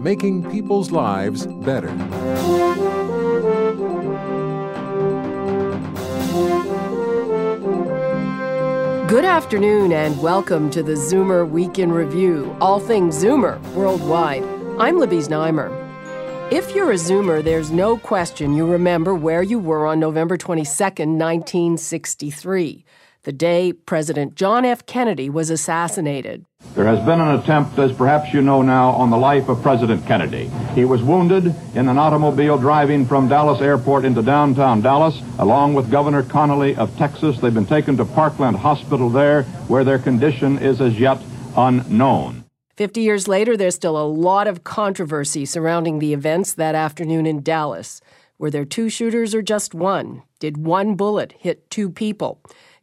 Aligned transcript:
making 0.00 0.50
people's 0.50 0.90
lives 0.90 1.46
better. 1.46 1.88
Good 9.06 9.24
afternoon 9.24 9.92
and 9.92 10.20
welcome 10.22 10.70
to 10.70 10.82
the 10.82 10.92
Zoomer 10.92 11.48
Week 11.48 11.78
in 11.78 11.92
Review, 11.92 12.56
all 12.60 12.80
things 12.80 13.22
Zoomer 13.22 13.60
worldwide. 13.74 14.44
I'm 14.78 14.98
Libby 14.98 15.18
Znaimer. 15.18 15.70
If 16.50 16.74
you're 16.74 16.92
a 16.92 16.94
Zoomer, 16.94 17.44
there's 17.44 17.70
no 17.70 17.98
question 17.98 18.54
you 18.54 18.66
remember 18.66 19.14
where 19.14 19.42
you 19.42 19.58
were 19.58 19.86
on 19.86 20.00
November 20.00 20.38
22nd, 20.38 21.18
1963, 21.18 22.84
the 23.22 23.32
day 23.32 23.72
President 23.72 24.34
John 24.34 24.64
F. 24.64 24.86
Kennedy 24.86 25.28
was 25.28 25.50
assassinated. 25.50 26.44
There 26.74 26.86
has 26.86 26.98
been 27.00 27.20
an 27.20 27.38
attempt, 27.38 27.78
as 27.78 27.92
perhaps 27.92 28.32
you 28.32 28.40
know 28.40 28.62
now, 28.62 28.90
on 28.90 29.10
the 29.10 29.16
life 29.16 29.48
of 29.48 29.62
President 29.62 30.06
Kennedy. 30.06 30.50
He 30.74 30.84
was 30.84 31.02
wounded 31.02 31.54
in 31.74 31.88
an 31.88 31.98
automobile 31.98 32.56
driving 32.56 33.04
from 33.04 33.28
Dallas 33.28 33.60
Airport 33.60 34.04
into 34.04 34.22
downtown 34.22 34.80
Dallas, 34.80 35.20
along 35.38 35.74
with 35.74 35.90
Governor 35.90 36.22
Connally 36.22 36.76
of 36.78 36.96
Texas. 36.96 37.38
They've 37.38 37.52
been 37.52 37.66
taken 37.66 37.96
to 37.98 38.04
Parkland 38.04 38.56
Hospital 38.56 39.10
there, 39.10 39.42
where 39.68 39.84
their 39.84 39.98
condition 39.98 40.58
is 40.58 40.80
as 40.80 40.98
yet 40.98 41.20
unknown. 41.56 42.44
50 42.76 43.02
years 43.02 43.28
later, 43.28 43.56
there's 43.56 43.74
still 43.74 44.00
a 44.00 44.06
lot 44.06 44.46
of 44.46 44.64
controversy 44.64 45.44
surrounding 45.44 45.98
the 45.98 46.14
events 46.14 46.54
that 46.54 46.74
afternoon 46.74 47.26
in 47.26 47.42
Dallas. 47.42 48.00
Were 48.38 48.50
there 48.50 48.64
two 48.64 48.88
shooters 48.88 49.34
or 49.34 49.42
just 49.42 49.74
one? 49.74 50.22
Did 50.38 50.56
one 50.56 50.94
bullet 50.94 51.34
hit 51.38 51.68
two 51.68 51.90
people? 51.90 52.40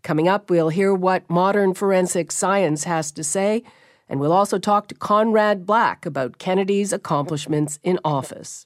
Coming 0.07 0.29
up, 0.29 0.49
we'll 0.49 0.69
hear 0.69 0.93
what 0.93 1.29
modern 1.29 1.73
forensic 1.73 2.31
science 2.31 2.85
has 2.85 3.11
to 3.11 3.25
say, 3.25 3.61
and 4.07 4.21
we'll 4.21 4.31
also 4.31 4.57
talk 4.57 4.87
to 4.87 4.95
Conrad 4.95 5.65
Black 5.65 6.05
about 6.05 6.37
Kennedy's 6.37 6.93
accomplishments 6.93 7.77
in 7.83 7.99
office. 8.05 8.63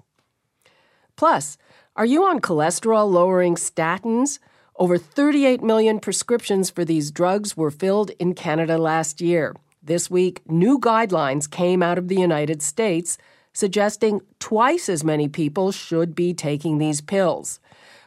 Plus, 1.15 1.57
are 1.95 2.05
you 2.05 2.23
on 2.23 2.41
cholesterol 2.41 3.09
lowering 3.09 3.55
statins? 3.55 4.37
Over 4.75 4.99
38 4.99 5.63
million 5.63 5.99
prescriptions 5.99 6.69
for 6.69 6.85
these 6.85 7.09
drugs 7.09 7.57
were 7.57 7.71
filled 7.71 8.11
in 8.19 8.35
Canada 8.35 8.77
last 8.77 9.19
year. 9.19 9.55
This 9.81 10.11
week, 10.11 10.47
new 10.47 10.77
guidelines 10.77 11.49
came 11.49 11.81
out 11.81 11.97
of 11.97 12.07
the 12.07 12.21
United 12.21 12.61
States 12.61 13.17
suggesting 13.51 14.21
twice 14.37 14.87
as 14.87 15.03
many 15.03 15.27
people 15.27 15.71
should 15.71 16.13
be 16.13 16.35
taking 16.35 16.77
these 16.77 17.01
pills. 17.01 17.59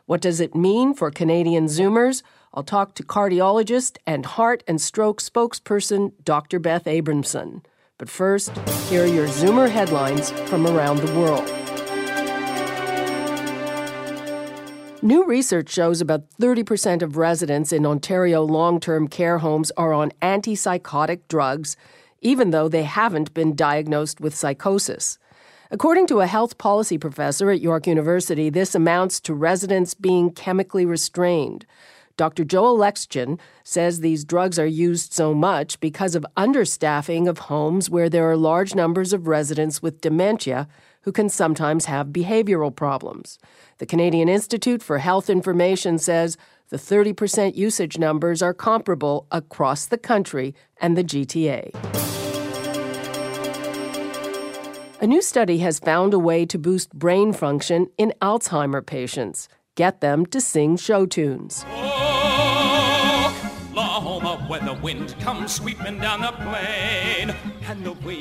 What 0.06 0.20
does 0.20 0.40
it 0.40 0.54
mean 0.54 0.94
for 0.94 1.10
Canadian 1.10 1.66
Zoomers? 1.66 2.22
I'll 2.56 2.62
talk 2.62 2.94
to 2.94 3.02
cardiologist 3.02 3.96
and 4.06 4.24
heart 4.24 4.62
and 4.68 4.80
stroke 4.80 5.20
spokesperson 5.20 6.12
Dr. 6.22 6.60
Beth 6.60 6.84
Abramson. 6.84 7.64
But 7.98 8.08
first, 8.08 8.56
here 8.88 9.02
are 9.02 9.08
your 9.08 9.26
Zoomer 9.26 9.68
headlines 9.68 10.30
from 10.48 10.64
around 10.64 10.98
the 10.98 11.18
world. 11.18 11.44
New 15.02 15.26
research 15.26 15.68
shows 15.68 16.00
about 16.00 16.30
30% 16.40 17.02
of 17.02 17.16
residents 17.16 17.72
in 17.72 17.84
Ontario 17.84 18.44
long 18.44 18.78
term 18.78 19.08
care 19.08 19.38
homes 19.38 19.72
are 19.76 19.92
on 19.92 20.12
antipsychotic 20.22 21.22
drugs, 21.28 21.76
even 22.20 22.52
though 22.52 22.68
they 22.68 22.84
haven't 22.84 23.34
been 23.34 23.56
diagnosed 23.56 24.20
with 24.20 24.32
psychosis. 24.32 25.18
According 25.72 26.06
to 26.06 26.20
a 26.20 26.28
health 26.28 26.56
policy 26.56 26.98
professor 26.98 27.50
at 27.50 27.60
York 27.60 27.88
University, 27.88 28.48
this 28.48 28.76
amounts 28.76 29.18
to 29.22 29.34
residents 29.34 29.92
being 29.92 30.30
chemically 30.30 30.86
restrained. 30.86 31.66
Dr. 32.16 32.44
Joel 32.44 32.78
Lexchin 32.78 33.40
says 33.64 34.00
these 34.00 34.24
drugs 34.24 34.58
are 34.58 34.66
used 34.66 35.12
so 35.12 35.34
much 35.34 35.80
because 35.80 36.14
of 36.14 36.24
understaffing 36.36 37.28
of 37.28 37.38
homes 37.38 37.90
where 37.90 38.08
there 38.08 38.30
are 38.30 38.36
large 38.36 38.74
numbers 38.74 39.12
of 39.12 39.26
residents 39.26 39.82
with 39.82 40.00
dementia 40.00 40.68
who 41.02 41.10
can 41.10 41.28
sometimes 41.28 41.86
have 41.86 42.08
behavioral 42.08 42.74
problems. 42.74 43.38
The 43.78 43.86
Canadian 43.86 44.28
Institute 44.28 44.82
for 44.82 44.98
Health 44.98 45.28
Information 45.28 45.98
says 45.98 46.36
the 46.68 46.76
30% 46.76 47.56
usage 47.56 47.98
numbers 47.98 48.42
are 48.42 48.54
comparable 48.54 49.26
across 49.32 49.86
the 49.86 49.98
country 49.98 50.54
and 50.80 50.96
the 50.96 51.04
GTA. 51.04 51.70
A 55.00 55.06
new 55.06 55.20
study 55.20 55.58
has 55.58 55.80
found 55.80 56.14
a 56.14 56.18
way 56.18 56.46
to 56.46 56.58
boost 56.58 56.94
brain 56.94 57.32
function 57.32 57.88
in 57.98 58.14
Alzheimer 58.22 58.86
patients. 58.86 59.48
Get 59.76 60.00
them 60.00 60.24
to 60.26 60.40
sing 60.40 60.76
show 60.76 61.04
tunes. 61.04 61.64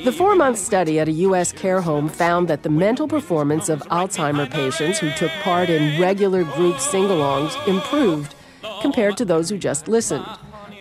The 0.02 0.14
four 0.16 0.34
month 0.34 0.58
study 0.58 0.98
at 0.98 1.06
a 1.06 1.12
U.S. 1.12 1.52
care 1.52 1.80
home 1.80 2.08
found 2.08 2.48
that 2.48 2.64
the 2.64 2.70
mental 2.70 3.06
performance 3.06 3.68
of 3.68 3.82
Alzheimer 3.82 4.50
patients 4.50 4.98
who 4.98 5.12
took 5.12 5.30
part 5.42 5.70
in 5.70 6.00
regular 6.00 6.42
group 6.42 6.80
sing 6.80 7.04
alongs 7.04 7.54
improved 7.68 8.34
compared 8.82 9.16
to 9.18 9.24
those 9.24 9.48
who 9.48 9.56
just 9.56 9.86
listened. 9.86 10.26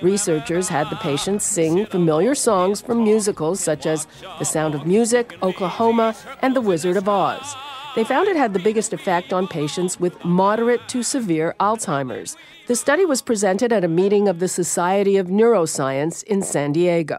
Researchers 0.01 0.69
had 0.69 0.89
the 0.89 0.95
patients 0.95 1.45
sing 1.45 1.85
familiar 1.85 2.33
songs 2.33 2.81
from 2.81 3.03
musicals 3.03 3.59
such 3.59 3.85
as 3.85 4.07
The 4.39 4.45
Sound 4.45 4.73
of 4.73 4.87
Music, 4.87 5.37
Oklahoma, 5.43 6.15
and 6.41 6.55
The 6.55 6.61
Wizard 6.61 6.97
of 6.97 7.07
Oz. 7.07 7.55
They 7.95 8.03
found 8.03 8.27
it 8.27 8.35
had 8.35 8.53
the 8.53 8.59
biggest 8.59 8.91
effect 8.91 9.33
on 9.33 9.47
patients 9.47 9.99
with 9.99 10.25
moderate 10.25 10.87
to 10.89 11.03
severe 11.03 11.53
Alzheimer's. 11.59 12.35
The 12.65 12.75
study 12.75 13.05
was 13.05 13.21
presented 13.21 13.71
at 13.71 13.83
a 13.83 13.87
meeting 13.87 14.27
of 14.27 14.39
the 14.39 14.47
Society 14.47 15.17
of 15.17 15.27
Neuroscience 15.27 16.23
in 16.23 16.41
San 16.41 16.71
Diego. 16.71 17.17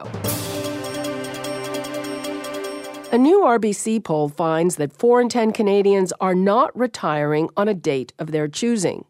A 3.12 3.18
new 3.18 3.42
RBC 3.42 4.02
poll 4.02 4.28
finds 4.28 4.74
that 4.74 4.92
4 4.92 5.20
in 5.20 5.28
10 5.28 5.52
Canadians 5.52 6.12
are 6.20 6.34
not 6.34 6.76
retiring 6.76 7.48
on 7.56 7.68
a 7.68 7.74
date 7.74 8.12
of 8.18 8.32
their 8.32 8.48
choosing. 8.48 9.04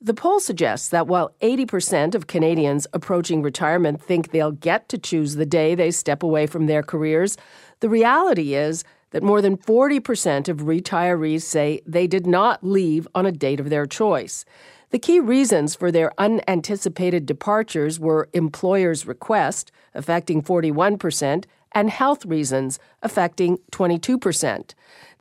The 0.00 0.14
poll 0.14 0.40
suggests 0.40 0.88
that 0.88 1.06
while 1.06 1.34
80% 1.42 2.14
of 2.14 2.26
Canadians 2.26 2.86
approaching 2.94 3.42
retirement 3.42 4.02
think 4.02 4.30
they'll 4.30 4.52
get 4.52 4.88
to 4.88 4.96
choose 4.96 5.34
the 5.34 5.44
day 5.44 5.74
they 5.74 5.90
step 5.90 6.22
away 6.22 6.46
from 6.46 6.64
their 6.64 6.82
careers, 6.82 7.36
the 7.80 7.90
reality 7.90 8.54
is 8.54 8.84
that 9.14 9.22
more 9.22 9.40
than 9.40 9.56
40% 9.56 10.48
of 10.48 10.62
retirees 10.62 11.42
say 11.42 11.80
they 11.86 12.08
did 12.08 12.26
not 12.26 12.64
leave 12.64 13.06
on 13.14 13.24
a 13.24 13.30
date 13.30 13.60
of 13.60 13.70
their 13.70 13.86
choice. 13.86 14.44
The 14.90 14.98
key 14.98 15.20
reasons 15.20 15.76
for 15.76 15.92
their 15.92 16.10
unanticipated 16.18 17.24
departures 17.24 18.00
were 18.00 18.28
employer's 18.32 19.06
request, 19.06 19.70
affecting 19.94 20.42
41%, 20.42 21.44
and 21.70 21.90
health 21.90 22.26
reasons, 22.26 22.80
affecting 23.02 23.58
22%. 23.70 24.74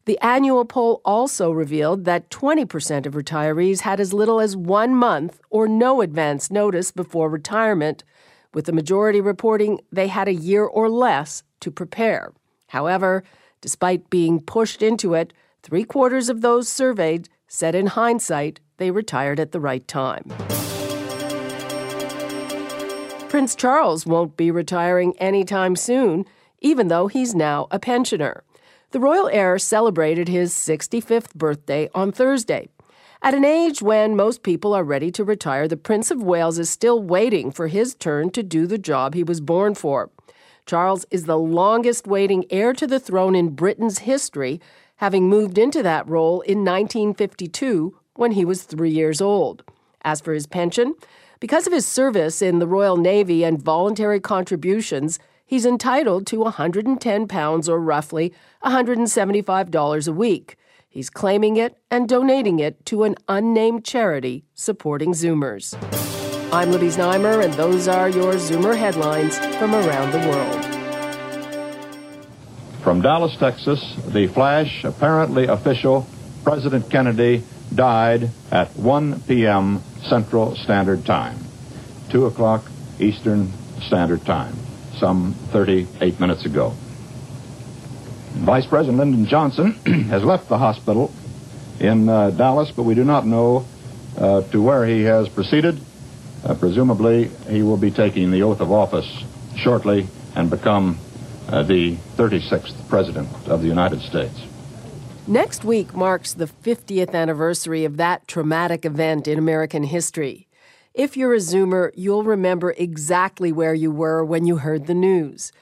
The 0.06 0.20
annual 0.22 0.66
poll 0.66 1.00
also 1.06 1.52
revealed 1.52 2.06
that 2.06 2.32
20% 2.32 3.06
of 3.06 3.14
retirees 3.14 3.82
had 3.82 4.00
as 4.00 4.12
little 4.12 4.40
as 4.40 4.58
one 4.58 4.96
month 4.96 5.40
or 5.52 5.68
no 5.68 6.02
advance 6.02 6.50
notice 6.50 6.90
before 6.90 7.30
retirement, 7.30 8.04
with 8.56 8.66
the 8.66 8.74
majority 8.74 9.22
reporting 9.22 9.82
they 9.92 10.08
had 10.08 10.28
a 10.28 10.34
year 10.34 10.66
or 10.66 10.90
less 10.90 11.44
to 11.60 11.70
prepare. 11.70 12.34
However, 12.70 13.24
Despite 13.64 14.10
being 14.10 14.42
pushed 14.42 14.82
into 14.82 15.14
it, 15.14 15.32
three 15.62 15.86
quarters 15.86 16.28
of 16.28 16.42
those 16.42 16.68
surveyed 16.68 17.30
said 17.48 17.76
in 17.76 17.88
hindsight 17.88 18.60
they 18.76 18.92
retired 18.92 19.40
at 19.40 19.54
the 19.54 19.60
right 19.62 19.88
time. 19.88 20.26
Prince 23.30 23.56
Charles 23.56 24.06
won't 24.06 24.36
be 24.36 24.52
retiring 24.52 25.14
anytime 25.18 25.78
soon, 25.78 26.26
even 26.60 26.90
though 26.90 27.08
he's 27.08 27.34
now 27.34 27.68
a 27.72 27.80
pensioner. 27.80 28.44
The 28.92 29.00
royal 29.00 29.30
heir 29.30 29.58
celebrated 29.58 30.28
his 30.28 30.54
65th 30.54 31.34
birthday 31.34 31.90
on 31.96 32.12
Thursday. 32.12 32.68
At 33.22 33.34
an 33.34 33.46
age 33.46 33.82
when 33.82 34.18
most 34.18 34.44
people 34.44 34.74
are 34.74 34.84
ready 34.84 35.10
to 35.12 35.24
retire, 35.24 35.70
the 35.70 35.78
Prince 35.78 36.12
of 36.12 36.22
Wales 36.22 36.60
is 36.60 36.70
still 36.70 37.02
waiting 37.02 37.50
for 37.50 37.68
his 37.68 37.96
turn 37.96 38.30
to 38.32 38.44
do 38.44 38.68
the 38.68 38.78
job 38.78 39.14
he 39.14 39.24
was 39.24 39.40
born 39.40 39.74
for. 39.74 40.10
Charles 40.66 41.06
is 41.12 41.26
the 41.26 41.38
longest 41.38 42.08
waiting 42.08 42.46
heir 42.50 42.74
to 42.74 42.88
the 42.88 43.00
throne 43.00 43.36
in 43.36 43.50
Britain's 43.50 44.00
history, 44.00 44.62
having 44.98 45.28
moved 45.28 45.58
into 45.58 45.84
that 45.84 46.08
role 46.08 46.42
in 46.42 46.60
1952 46.60 47.98
when 48.16 48.32
he 48.32 48.46
was 48.46 48.64
three 48.64 48.92
years 48.92 49.22
old. 49.22 49.64
As 50.04 50.22
for 50.22 50.34
his 50.34 50.48
pension, 50.48 50.96
because 51.40 51.68
of 51.68 51.74
his 51.74 51.86
service 51.86 52.42
in 52.42 52.60
the 52.60 52.68
Royal 52.68 52.96
Navy 52.96 53.44
and 53.44 53.62
voluntary 53.62 54.20
contributions, 54.22 55.20
he's 55.46 55.66
entitled 55.66 56.26
to 56.28 56.38
£110 56.38 57.70
or 57.70 57.80
roughly 57.80 58.34
$175 58.64 60.08
a 60.08 60.12
week. 60.12 60.56
He's 60.88 61.10
claiming 61.10 61.58
it 61.58 61.78
and 61.92 62.08
donating 62.08 62.60
it 62.60 62.86
to 62.86 63.04
an 63.04 63.16
unnamed 63.28 63.84
charity 63.84 64.46
supporting 64.54 65.12
Zoomers. 65.12 65.74
I'm 66.54 66.72
Libby 66.72 66.90
Znaimer, 66.90 67.44
and 67.44 67.52
those 67.56 67.88
are 67.88 68.08
your 68.08 68.34
Zoomer 68.34 68.78
headlines 68.78 69.36
from 69.58 69.74
around 69.74 70.12
the 70.12 70.20
world. 70.30 70.64
From 72.84 73.02
Dallas, 73.02 73.36
Texas, 73.38 73.96
the 74.06 74.28
flash, 74.28 74.84
apparently 74.84 75.48
official, 75.48 76.06
President 76.44 76.92
Kennedy 76.92 77.42
died 77.74 78.30
at 78.52 78.68
1 78.76 79.22
p.m. 79.22 79.82
Central 80.04 80.56
Standard 80.56 81.04
Time, 81.08 81.40
2 82.12 82.28
o'clock 82.28 82.64
Eastern 83.00 83.52
Standard 83.82 84.24
Time, 84.24 84.56
some 85.00 85.34
38 85.52 86.20
minutes 86.20 86.46
ago. 86.46 86.76
Vice 88.36 88.68
President 88.68 89.00
Lyndon 89.00 89.26
Johnson 89.26 89.72
has 90.12 90.24
left 90.24 90.50
the 90.50 90.60
hospital 90.60 91.12
in 91.80 92.08
uh, 92.08 92.30
Dallas, 92.30 92.70
but 92.70 92.84
we 92.84 92.94
do 92.94 93.04
not 93.04 93.26
know 93.26 93.66
uh, 94.20 94.44
to 94.52 94.62
where 94.62 94.86
he 94.86 95.02
has 95.02 95.28
proceeded. 95.30 95.82
Uh, 96.44 96.54
presumably, 96.56 97.30
he 97.50 97.64
will 97.64 97.78
be 97.78 97.92
taking 97.92 98.32
the 98.32 98.44
oath 98.44 98.60
of 98.60 98.72
office 98.72 99.24
shortly 99.56 100.08
and 100.36 100.50
become 100.50 100.98
uh, 101.48 101.64
the 101.64 101.96
36th 102.18 102.88
President 102.90 103.30
of 103.48 103.62
the 103.62 103.68
United 103.68 104.02
States. 104.02 104.42
Next 105.26 105.64
week 105.64 105.96
marks 105.96 106.34
the 106.34 106.48
50th 106.48 107.14
anniversary 107.14 107.86
of 107.86 107.96
that 107.98 108.28
traumatic 108.28 108.84
event 108.84 109.28
in 109.28 109.40
American 109.40 109.84
history. 109.84 110.48
If 110.94 111.16
you're 111.16 111.34
a 111.34 111.38
Zoomer, 111.38 111.92
you'll 111.96 112.24
remember 112.24 112.76
exactly 112.78 113.52
where 113.52 113.74
you 113.74 113.90
were 113.90 114.24
when 114.24 114.46
you 114.46 114.58
heard 114.58 114.86
the 114.86 114.94
news. 114.94 115.54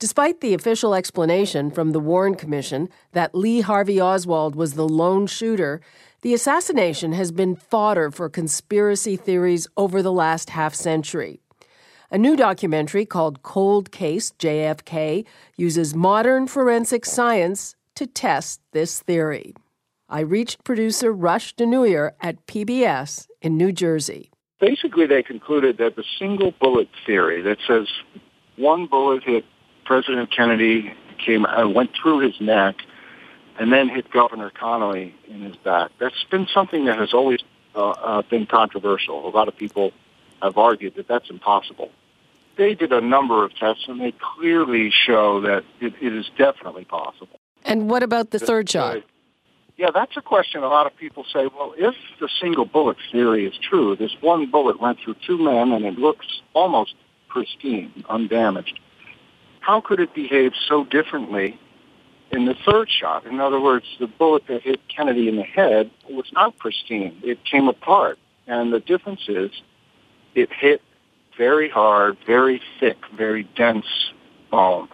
Despite 0.00 0.40
the 0.40 0.52
official 0.52 0.94
explanation 0.94 1.70
from 1.70 1.92
the 1.92 2.00
Warren 2.00 2.34
Commission 2.34 2.88
that 3.12 3.34
Lee 3.34 3.60
Harvey 3.60 4.00
Oswald 4.00 4.56
was 4.56 4.74
the 4.74 4.88
lone 4.88 5.28
shooter, 5.28 5.80
the 6.24 6.32
assassination 6.32 7.12
has 7.12 7.30
been 7.30 7.54
fodder 7.54 8.10
for 8.10 8.30
conspiracy 8.30 9.14
theories 9.14 9.68
over 9.76 10.00
the 10.00 10.10
last 10.10 10.48
half 10.48 10.74
century. 10.74 11.42
A 12.10 12.16
new 12.16 12.34
documentary 12.34 13.04
called 13.04 13.42
Cold 13.42 13.92
Case 13.92 14.32
JFK 14.38 15.26
uses 15.58 15.94
modern 15.94 16.46
forensic 16.46 17.04
science 17.04 17.76
to 17.96 18.06
test 18.06 18.62
this 18.72 19.00
theory. 19.00 19.54
I 20.08 20.20
reached 20.20 20.64
producer 20.64 21.12
Rush 21.12 21.54
DeNooyer 21.56 22.12
at 22.22 22.46
PBS 22.46 23.26
in 23.42 23.58
New 23.58 23.70
Jersey. 23.70 24.30
Basically, 24.60 25.06
they 25.06 25.22
concluded 25.22 25.76
that 25.76 25.94
the 25.94 26.04
single 26.18 26.54
bullet 26.58 26.88
theory 27.04 27.42
that 27.42 27.58
says 27.66 27.86
one 28.56 28.86
bullet 28.86 29.24
hit 29.24 29.44
President 29.84 30.34
Kennedy 30.34 30.90
came 31.22 31.44
uh, 31.44 31.68
went 31.68 31.90
through 32.02 32.20
his 32.20 32.40
neck 32.40 32.76
and 33.58 33.72
then 33.72 33.88
hit 33.88 34.10
Governor 34.10 34.50
Connally 34.50 35.12
in 35.28 35.42
his 35.42 35.56
back. 35.56 35.90
That's 35.98 36.24
been 36.30 36.46
something 36.52 36.86
that 36.86 36.98
has 36.98 37.14
always 37.14 37.40
uh, 37.74 37.90
uh, 37.90 38.22
been 38.22 38.46
controversial. 38.46 39.26
A 39.28 39.30
lot 39.30 39.48
of 39.48 39.56
people 39.56 39.92
have 40.42 40.58
argued 40.58 40.94
that 40.96 41.08
that's 41.08 41.30
impossible. 41.30 41.90
They 42.56 42.74
did 42.74 42.92
a 42.92 43.00
number 43.00 43.44
of 43.44 43.54
tests, 43.56 43.84
and 43.88 44.00
they 44.00 44.12
clearly 44.12 44.90
show 44.90 45.40
that 45.40 45.64
it, 45.80 45.94
it 46.00 46.14
is 46.14 46.26
definitely 46.38 46.84
possible. 46.84 47.40
And 47.64 47.90
what 47.90 48.02
about 48.02 48.30
the 48.30 48.38
third 48.38 48.68
shot? 48.68 49.02
Yeah, 49.76 49.90
that's 49.92 50.16
a 50.16 50.22
question 50.22 50.62
a 50.62 50.68
lot 50.68 50.86
of 50.86 50.96
people 50.96 51.24
say, 51.24 51.48
well, 51.48 51.74
if 51.76 51.96
the 52.20 52.28
single 52.40 52.64
bullet 52.64 52.96
theory 53.10 53.44
is 53.44 53.54
true, 53.58 53.96
this 53.96 54.12
one 54.20 54.48
bullet 54.48 54.80
went 54.80 55.00
through 55.00 55.16
two 55.26 55.36
men 55.36 55.72
and 55.72 55.84
it 55.84 55.98
looks 55.98 56.26
almost 56.52 56.94
pristine, 57.28 58.04
undamaged 58.08 58.78
how 59.64 59.80
could 59.80 59.98
it 59.98 60.14
behave 60.14 60.52
so 60.68 60.84
differently 60.84 61.58
in 62.34 62.46
the 62.46 62.54
third 62.66 62.90
shot? 62.90 63.26
In 63.26 63.40
other 63.40 63.60
words, 63.60 63.86
the 63.98 64.06
bullet 64.06 64.44
that 64.48 64.62
hit 64.62 64.80
Kennedy 64.94 65.28
in 65.28 65.36
the 65.36 65.42
head 65.42 65.90
was 66.08 66.26
not 66.32 66.58
pristine. 66.58 67.20
It 67.22 67.38
came 67.44 67.68
apart. 67.68 68.18
And 68.46 68.72
the 68.72 68.80
difference 68.80 69.22
is 69.28 69.50
it 70.34 70.50
hit 70.52 70.82
very 71.36 71.68
hard, 71.68 72.16
very 72.26 72.60
thick, 72.80 72.96
very 73.16 73.44
dense 73.56 73.86
bone. 74.50 74.88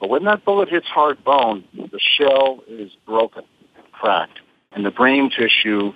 But 0.00 0.10
when 0.10 0.24
that 0.24 0.44
bullet 0.44 0.68
hits 0.68 0.86
hard 0.86 1.22
bone, 1.24 1.64
the 1.74 1.98
shell 1.98 2.62
is 2.68 2.90
broken, 3.06 3.44
cracked, 3.92 4.40
and 4.72 4.84
the 4.84 4.90
brain 4.90 5.30
tissue 5.30 5.92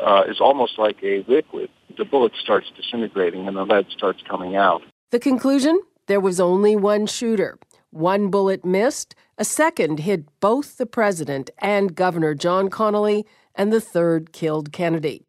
uh, 0.00 0.24
is 0.28 0.40
almost 0.40 0.78
like 0.78 1.02
a 1.02 1.24
liquid. 1.28 1.70
The 1.96 2.04
bullet 2.04 2.32
starts 2.40 2.66
disintegrating 2.76 3.46
and 3.46 3.56
the 3.56 3.64
lead 3.64 3.86
starts 3.90 4.22
coming 4.28 4.56
out. 4.56 4.82
The 5.10 5.20
conclusion? 5.20 5.80
There 6.06 6.20
was 6.20 6.40
only 6.40 6.76
one 6.76 7.06
shooter. 7.06 7.58
One 7.96 8.28
bullet 8.28 8.62
missed, 8.62 9.14
a 9.38 9.44
second 9.44 10.00
hit 10.00 10.26
both 10.40 10.76
the 10.76 10.84
president 10.84 11.48
and 11.56 11.94
Governor 11.94 12.34
John 12.34 12.68
Connally, 12.68 13.24
and 13.54 13.72
the 13.72 13.80
third 13.80 14.34
killed 14.34 14.70
Kennedy. 14.70 15.24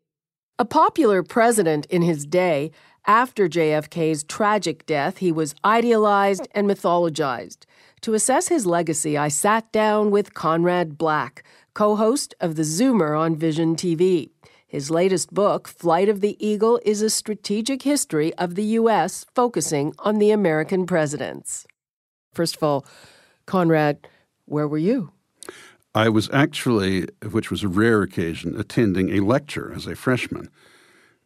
A 0.59 0.65
popular 0.65 1.23
president 1.23 1.85
in 1.85 2.01
his 2.01 2.25
day, 2.25 2.71
after 3.05 3.47
JFK's 3.47 4.25
tragic 4.25 4.85
death, 4.85 5.19
he 5.19 5.31
was 5.31 5.55
idealized 5.63 6.49
and 6.51 6.67
mythologized. 6.67 7.59
To 8.01 8.13
assess 8.13 8.49
his 8.49 8.65
legacy, 8.65 9.17
I 9.17 9.29
sat 9.29 9.71
down 9.71 10.11
with 10.11 10.33
Conrad 10.33 10.97
Black, 10.97 11.45
co 11.73 11.95
host 11.95 12.35
of 12.41 12.57
The 12.57 12.63
Zoomer 12.63 13.17
on 13.17 13.37
Vision 13.37 13.77
TV. 13.77 14.31
His 14.67 14.91
latest 14.91 15.33
book, 15.33 15.69
Flight 15.69 16.09
of 16.09 16.19
the 16.19 16.35
Eagle, 16.45 16.81
is 16.83 17.01
a 17.01 17.09
strategic 17.09 17.83
history 17.83 18.33
of 18.33 18.55
the 18.55 18.75
U.S. 18.81 19.25
focusing 19.33 19.93
on 19.99 20.19
the 20.19 20.31
American 20.31 20.85
presidents. 20.85 21.65
First 22.38 22.57
of 22.57 22.62
all, 22.62 22.86
Conrad, 23.48 24.07
where 24.45 24.68
were 24.68 24.78
you? 24.78 25.12
I 25.95 26.07
was 26.07 26.30
actually, 26.31 27.07
which 27.31 27.50
was 27.50 27.63
a 27.63 27.68
rare 27.68 28.04
occasion, 28.04 28.56
attending 28.60 29.10
a 29.10 29.22
lecture 29.22 29.74
as 29.75 29.88
a 29.88 29.95
freshman 29.95 30.51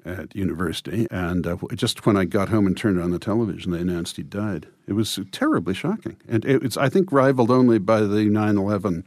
at 0.05 0.33
university. 0.33 1.07
And 1.11 1.45
uh, 1.45 1.57
just 1.75 2.05
when 2.05 2.15
I 2.15 2.23
got 2.23 2.47
home 2.47 2.65
and 2.65 2.77
turned 2.77 3.01
on 3.01 3.11
the 3.11 3.19
television, 3.19 3.73
they 3.73 3.81
announced 3.81 4.15
he 4.15 4.23
died. 4.23 4.67
It 4.87 4.93
was 4.93 5.19
terribly 5.33 5.73
shocking. 5.73 6.15
And 6.29 6.45
it's, 6.45 6.77
I 6.77 6.87
think, 6.87 7.11
rivaled 7.11 7.51
only 7.51 7.77
by 7.77 7.99
the 7.99 8.23
9 8.23 8.57
11 8.57 9.03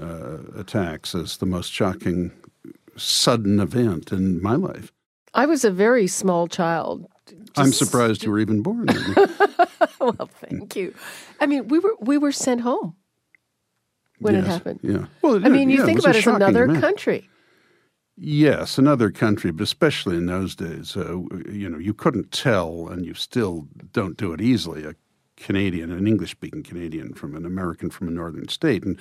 uh, 0.00 0.38
attacks 0.56 1.14
as 1.14 1.36
the 1.36 1.44
most 1.44 1.70
shocking 1.70 2.32
sudden 2.96 3.60
event 3.60 4.12
in 4.12 4.42
my 4.42 4.54
life. 4.54 4.92
I 5.34 5.46
was 5.46 5.64
a 5.64 5.70
very 5.70 6.06
small 6.06 6.48
child. 6.48 7.06
Just... 7.26 7.38
I'm 7.56 7.72
surprised 7.72 8.24
you 8.24 8.30
were 8.30 8.38
even 8.38 8.62
born. 8.62 8.86
well, 10.00 10.30
thank 10.40 10.76
you. 10.76 10.94
I 11.40 11.46
mean, 11.46 11.68
we 11.68 11.78
were 11.78 11.94
we 12.00 12.18
were 12.18 12.32
sent 12.32 12.60
home 12.60 12.96
when 14.18 14.34
yes, 14.34 14.44
it 14.44 14.48
happened. 14.48 14.80
Yeah. 14.82 15.06
Well, 15.22 15.44
I 15.44 15.48
mean, 15.48 15.70
you 15.70 15.78
yeah, 15.78 15.84
think 15.84 15.98
it 15.98 16.04
about 16.04 16.16
it 16.16 16.26
as 16.26 16.34
another 16.34 16.64
event. 16.64 16.80
country. 16.80 17.28
Yes, 18.20 18.78
another 18.78 19.12
country, 19.12 19.52
but 19.52 19.62
especially 19.62 20.16
in 20.16 20.26
those 20.26 20.56
days, 20.56 20.96
uh, 20.96 21.18
you 21.48 21.68
know, 21.68 21.78
you 21.78 21.94
couldn't 21.94 22.32
tell, 22.32 22.88
and 22.88 23.06
you 23.06 23.14
still 23.14 23.68
don't 23.92 24.16
do 24.16 24.32
it 24.32 24.40
easily. 24.40 24.84
A 24.84 24.94
Canadian, 25.38 25.90
an 25.90 26.06
English 26.06 26.32
speaking 26.32 26.62
Canadian 26.62 27.14
from 27.14 27.34
an 27.34 27.46
American 27.46 27.90
from 27.90 28.08
a 28.08 28.10
northern 28.10 28.48
state. 28.48 28.84
And, 28.84 28.98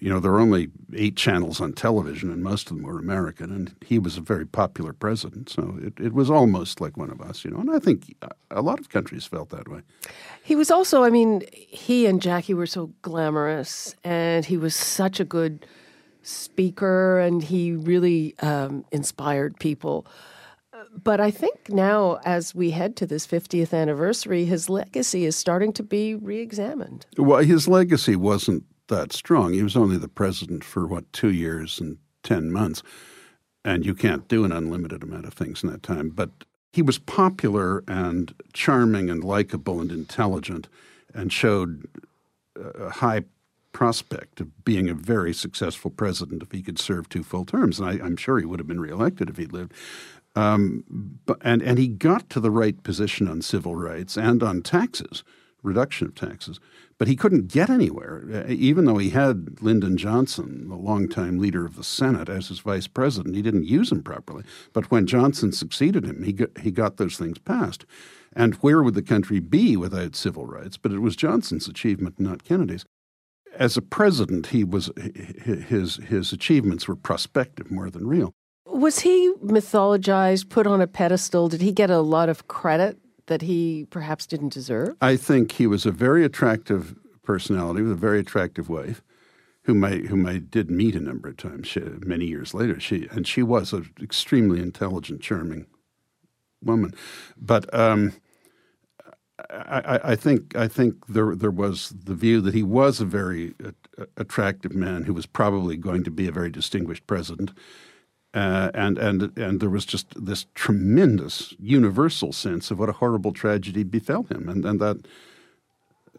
you 0.00 0.08
know, 0.08 0.18
there 0.18 0.32
are 0.32 0.40
only 0.40 0.68
eight 0.94 1.16
channels 1.16 1.60
on 1.60 1.72
television, 1.72 2.30
and 2.30 2.42
most 2.42 2.70
of 2.70 2.76
them 2.76 2.86
were 2.86 2.98
American. 2.98 3.52
And 3.52 3.74
he 3.84 3.98
was 3.98 4.16
a 4.16 4.20
very 4.20 4.46
popular 4.46 4.92
president. 4.92 5.50
So 5.50 5.78
it, 5.80 5.92
it 6.00 6.12
was 6.12 6.30
almost 6.30 6.80
like 6.80 6.96
one 6.96 7.10
of 7.10 7.20
us, 7.20 7.44
you 7.44 7.50
know. 7.50 7.58
And 7.58 7.70
I 7.70 7.78
think 7.78 8.16
a 8.50 8.62
lot 8.62 8.80
of 8.80 8.88
countries 8.88 9.24
felt 9.24 9.50
that 9.50 9.68
way. 9.68 9.80
He 10.42 10.56
was 10.56 10.70
also, 10.70 11.04
I 11.04 11.10
mean, 11.10 11.42
he 11.52 12.06
and 12.06 12.20
Jackie 12.20 12.54
were 12.54 12.66
so 12.66 12.90
glamorous, 13.02 13.94
and 14.02 14.44
he 14.44 14.56
was 14.56 14.74
such 14.74 15.20
a 15.20 15.24
good 15.24 15.66
speaker, 16.22 17.18
and 17.20 17.42
he 17.42 17.72
really 17.72 18.34
um, 18.40 18.84
inspired 18.90 19.58
people. 19.60 20.06
But 21.02 21.20
I 21.20 21.30
think 21.30 21.68
now, 21.68 22.18
as 22.24 22.54
we 22.54 22.70
head 22.70 22.96
to 22.96 23.06
this 23.06 23.26
50th 23.26 23.72
anniversary, 23.72 24.44
his 24.44 24.68
legacy 24.68 25.24
is 25.24 25.36
starting 25.36 25.72
to 25.74 25.82
be 25.82 26.14
re 26.14 26.38
examined. 26.40 27.06
Well, 27.16 27.40
his 27.40 27.68
legacy 27.68 28.16
wasn't 28.16 28.64
that 28.88 29.12
strong. 29.12 29.52
He 29.52 29.62
was 29.62 29.76
only 29.76 29.96
the 29.96 30.08
president 30.08 30.64
for, 30.64 30.86
what, 30.86 31.10
two 31.12 31.30
years 31.30 31.80
and 31.80 31.98
10 32.22 32.50
months. 32.50 32.82
And 33.64 33.86
you 33.86 33.94
can't 33.94 34.28
do 34.28 34.44
an 34.44 34.52
unlimited 34.52 35.02
amount 35.02 35.26
of 35.26 35.34
things 35.34 35.62
in 35.62 35.70
that 35.70 35.82
time. 35.82 36.10
But 36.10 36.30
he 36.72 36.82
was 36.82 36.98
popular 36.98 37.82
and 37.86 38.34
charming 38.52 39.08
and 39.08 39.22
likable 39.22 39.80
and 39.80 39.90
intelligent 39.90 40.68
and 41.14 41.32
showed 41.32 41.86
uh, 42.58 42.86
a 42.86 42.90
high 42.90 43.22
prospect 43.72 44.40
of 44.40 44.64
being 44.64 44.88
a 44.88 44.94
very 44.94 45.34
successful 45.34 45.90
president 45.90 46.42
if 46.42 46.52
he 46.52 46.62
could 46.62 46.78
serve 46.78 47.08
two 47.08 47.22
full 47.22 47.44
terms. 47.44 47.78
And 47.78 47.88
I, 47.88 48.06
am 48.06 48.16
sure 48.16 48.38
he 48.38 48.46
would 48.46 48.60
have 48.60 48.68
been 48.68 48.80
reelected 48.80 49.28
if 49.28 49.36
he'd 49.36 49.52
lived. 49.52 49.72
Um, 50.36 50.84
and, 51.42 51.62
and 51.62 51.78
he 51.78 51.88
got 51.88 52.28
to 52.30 52.40
the 52.40 52.50
right 52.50 52.82
position 52.82 53.28
on 53.28 53.40
civil 53.42 53.76
rights 53.76 54.16
and 54.16 54.42
on 54.42 54.62
taxes, 54.62 55.22
reduction 55.62 56.08
of 56.08 56.14
taxes, 56.14 56.58
but 56.98 57.08
he 57.08 57.16
couldn't 57.16 57.48
get 57.48 57.70
anywhere, 57.70 58.24
uh, 58.32 58.50
even 58.50 58.84
though 58.84 58.98
he 58.98 59.10
had 59.10 59.62
Lyndon 59.62 59.96
Johnson, 59.96 60.68
the 60.68 60.76
longtime 60.76 61.38
leader 61.38 61.64
of 61.64 61.76
the 61.76 61.84
Senate, 61.84 62.28
as 62.28 62.48
his 62.48 62.60
vice 62.60 62.86
president. 62.88 63.36
He 63.36 63.42
didn't 63.42 63.64
use 63.66 63.90
him 63.92 64.02
properly. 64.02 64.44
But 64.72 64.90
when 64.90 65.06
Johnson 65.06 65.52
succeeded 65.52 66.04
him, 66.04 66.22
he 66.22 66.32
got, 66.32 66.58
he 66.58 66.70
got 66.70 66.96
those 66.96 67.16
things 67.16 67.38
passed. 67.38 67.86
And 68.36 68.54
where 68.56 68.82
would 68.82 68.94
the 68.94 69.02
country 69.02 69.40
be 69.40 69.76
without 69.76 70.16
civil 70.16 70.46
rights? 70.46 70.76
But 70.76 70.92
it 70.92 70.98
was 70.98 71.16
Johnson's 71.16 71.68
achievement, 71.68 72.18
not 72.18 72.44
Kennedy's. 72.44 72.84
as 73.56 73.76
a 73.76 73.82
president, 73.82 74.48
he 74.48 74.64
was 74.64 74.90
his 75.44 75.96
his 75.96 76.32
achievements 76.32 76.88
were 76.88 76.96
prospective 76.96 77.70
more 77.70 77.90
than 77.90 78.06
real. 78.06 78.34
Was 78.84 79.00
he 79.00 79.32
mythologized, 79.42 80.50
put 80.50 80.66
on 80.66 80.82
a 80.82 80.86
pedestal? 80.86 81.48
Did 81.48 81.62
he 81.62 81.72
get 81.72 81.88
a 81.88 82.00
lot 82.00 82.28
of 82.28 82.48
credit 82.48 82.98
that 83.28 83.40
he 83.40 83.86
perhaps 83.88 84.26
didn't 84.26 84.52
deserve? 84.52 84.94
I 85.00 85.16
think 85.16 85.52
he 85.52 85.66
was 85.66 85.86
a 85.86 85.90
very 85.90 86.22
attractive 86.22 86.94
personality 87.22 87.80
with 87.80 87.92
a 87.92 87.94
very 87.94 88.20
attractive 88.20 88.68
wife, 88.68 89.00
whom 89.62 89.82
I 89.84 90.00
whom 90.00 90.26
I 90.26 90.36
did 90.36 90.70
meet 90.70 90.94
a 90.94 91.00
number 91.00 91.30
of 91.30 91.38
times 91.38 91.66
she, 91.66 91.80
many 91.80 92.26
years 92.26 92.52
later. 92.52 92.78
She 92.78 93.08
and 93.10 93.26
she 93.26 93.42
was 93.42 93.72
an 93.72 93.90
extremely 94.02 94.60
intelligent, 94.60 95.22
charming 95.22 95.64
woman, 96.62 96.92
but. 97.38 97.72
Um, 97.72 98.12
I, 99.50 100.00
I, 100.04 100.16
think 100.16 100.56
I 100.56 100.68
think 100.68 101.06
there 101.06 101.34
there 101.34 101.50
was 101.50 101.92
the 102.04 102.14
view 102.14 102.40
that 102.42 102.54
he 102.54 102.62
was 102.62 103.00
a 103.00 103.04
very 103.04 103.54
uh, 103.64 104.04
attractive 104.16 104.74
man 104.74 105.04
who 105.04 105.12
was 105.12 105.26
probably 105.26 105.76
going 105.76 106.04
to 106.04 106.10
be 106.10 106.28
a 106.28 106.32
very 106.32 106.50
distinguished 106.50 107.06
president, 107.08 107.50
uh, 108.34 108.70
and 108.74 108.98
and 108.98 109.36
and 109.38 109.60
there 109.60 109.70
was 109.70 109.86
just 109.86 110.06
this 110.22 110.46
tremendous 110.54 111.54
universal 111.58 112.32
sense 112.32 112.70
of 112.70 112.78
what 112.78 112.88
a 112.88 112.92
horrible 112.92 113.32
tragedy 113.32 113.84
befell 113.84 114.24
him, 114.24 114.48
and 114.48 114.64
and 114.64 114.80
that 114.80 114.96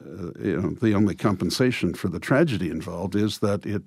uh, 0.02 0.32
you 0.40 0.62
know 0.62 0.70
the 0.82 0.94
only 0.94 1.16
compensation 1.16 1.94
for 1.94 2.08
the 2.08 2.20
tragedy 2.20 2.70
involved 2.70 3.16
is 3.16 3.40
that 3.40 3.66
it 3.66 3.84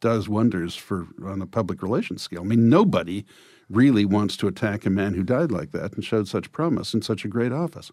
does 0.00 0.28
wonders 0.28 0.74
for 0.74 1.06
on 1.24 1.40
a 1.40 1.46
public 1.46 1.82
relations 1.82 2.22
scale. 2.22 2.42
I 2.42 2.44
mean, 2.44 2.68
nobody 2.68 3.24
really 3.70 4.04
wants 4.04 4.36
to 4.36 4.48
attack 4.48 4.84
a 4.84 4.90
man 4.90 5.14
who 5.14 5.22
died 5.22 5.52
like 5.52 5.70
that 5.70 5.94
and 5.94 6.04
showed 6.04 6.28
such 6.28 6.52
promise 6.52 6.92
in 6.92 7.00
such 7.00 7.24
a 7.24 7.28
great 7.28 7.52
office 7.52 7.92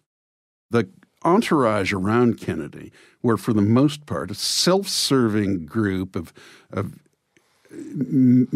the 0.70 0.88
entourage 1.24 1.92
around 1.92 2.40
Kennedy 2.40 2.92
were, 3.22 3.36
for 3.36 3.52
the 3.52 3.62
most 3.62 4.06
part, 4.06 4.30
a 4.30 4.34
self-serving 4.34 5.66
group 5.66 6.16
of, 6.16 6.32
of 6.72 6.94
m- 7.72 8.48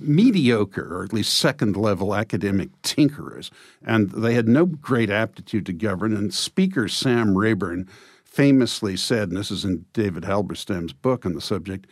mediocre 0.00 0.96
or 0.96 1.04
at 1.04 1.12
least 1.12 1.34
second-level 1.34 2.14
academic 2.14 2.70
tinkerers, 2.82 3.50
and 3.84 4.10
they 4.10 4.34
had 4.34 4.48
no 4.48 4.66
great 4.66 5.10
aptitude 5.10 5.66
to 5.66 5.72
govern. 5.72 6.16
And 6.16 6.32
Speaker 6.32 6.88
Sam 6.88 7.36
Rayburn 7.36 7.88
famously 8.24 8.96
said, 8.96 9.28
and 9.28 9.36
this 9.36 9.50
is 9.50 9.64
in 9.64 9.84
David 9.92 10.24
Halberstam's 10.24 10.92
book 10.92 11.26
on 11.26 11.34
the 11.34 11.40
subject, 11.40 11.86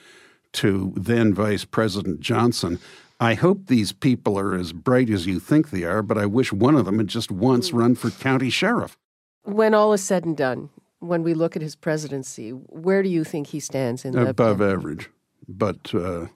to 0.52 0.92
then 0.96 1.34
Vice 1.34 1.64
President 1.64 2.20
Johnson. 2.20 2.78
I 3.20 3.34
hope 3.34 3.66
these 3.66 3.92
people 3.92 4.38
are 4.38 4.54
as 4.54 4.72
bright 4.72 5.10
as 5.10 5.26
you 5.26 5.38
think 5.38 5.70
they 5.70 5.84
are, 5.84 6.02
but 6.02 6.16
I 6.16 6.24
wish 6.24 6.52
one 6.52 6.74
of 6.74 6.86
them 6.86 6.98
had 6.98 7.08
just 7.08 7.30
once 7.30 7.72
run 7.72 7.94
for 7.94 8.10
county 8.10 8.48
sheriff. 8.48 8.96
When 9.44 9.74
all 9.74 9.92
is 9.92 10.02
said 10.02 10.24
and 10.24 10.36
done, 10.36 10.70
when 11.00 11.22
we 11.22 11.34
look 11.34 11.54
at 11.54 11.62
his 11.62 11.76
presidency, 11.76 12.50
where 12.50 13.02
do 13.02 13.08
you 13.10 13.22
think 13.22 13.48
he 13.48 13.60
stands 13.60 14.04
in 14.04 14.12
the 14.12 14.28
above 14.28 14.62
average, 14.62 15.10
but 15.46 15.94
uh, 15.94 16.26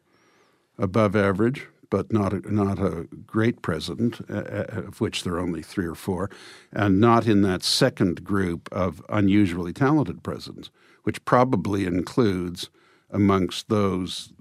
above 0.78 1.14
average, 1.16 1.68
but 1.90 2.12
not 2.12 2.32
a, 2.32 2.52
not 2.52 2.78
a 2.78 3.06
great 3.26 3.62
president, 3.62 4.20
uh, 4.28 4.34
uh, 4.34 4.64
of 4.88 5.00
which 5.00 5.22
there 5.22 5.34
are 5.34 5.40
only 5.40 5.62
three 5.62 5.86
or 5.86 5.94
four, 5.94 6.30
and 6.72 7.00
not 7.00 7.26
in 7.26 7.42
that 7.42 7.62
second 7.62 8.24
group 8.24 8.68
of 8.72 9.02
unusually 9.08 9.72
talented 9.72 10.22
presidents, 10.22 10.70
which 11.04 11.24
probably 11.24 11.84
includes 11.84 12.70
amongst 13.10 13.68
those 13.68 14.32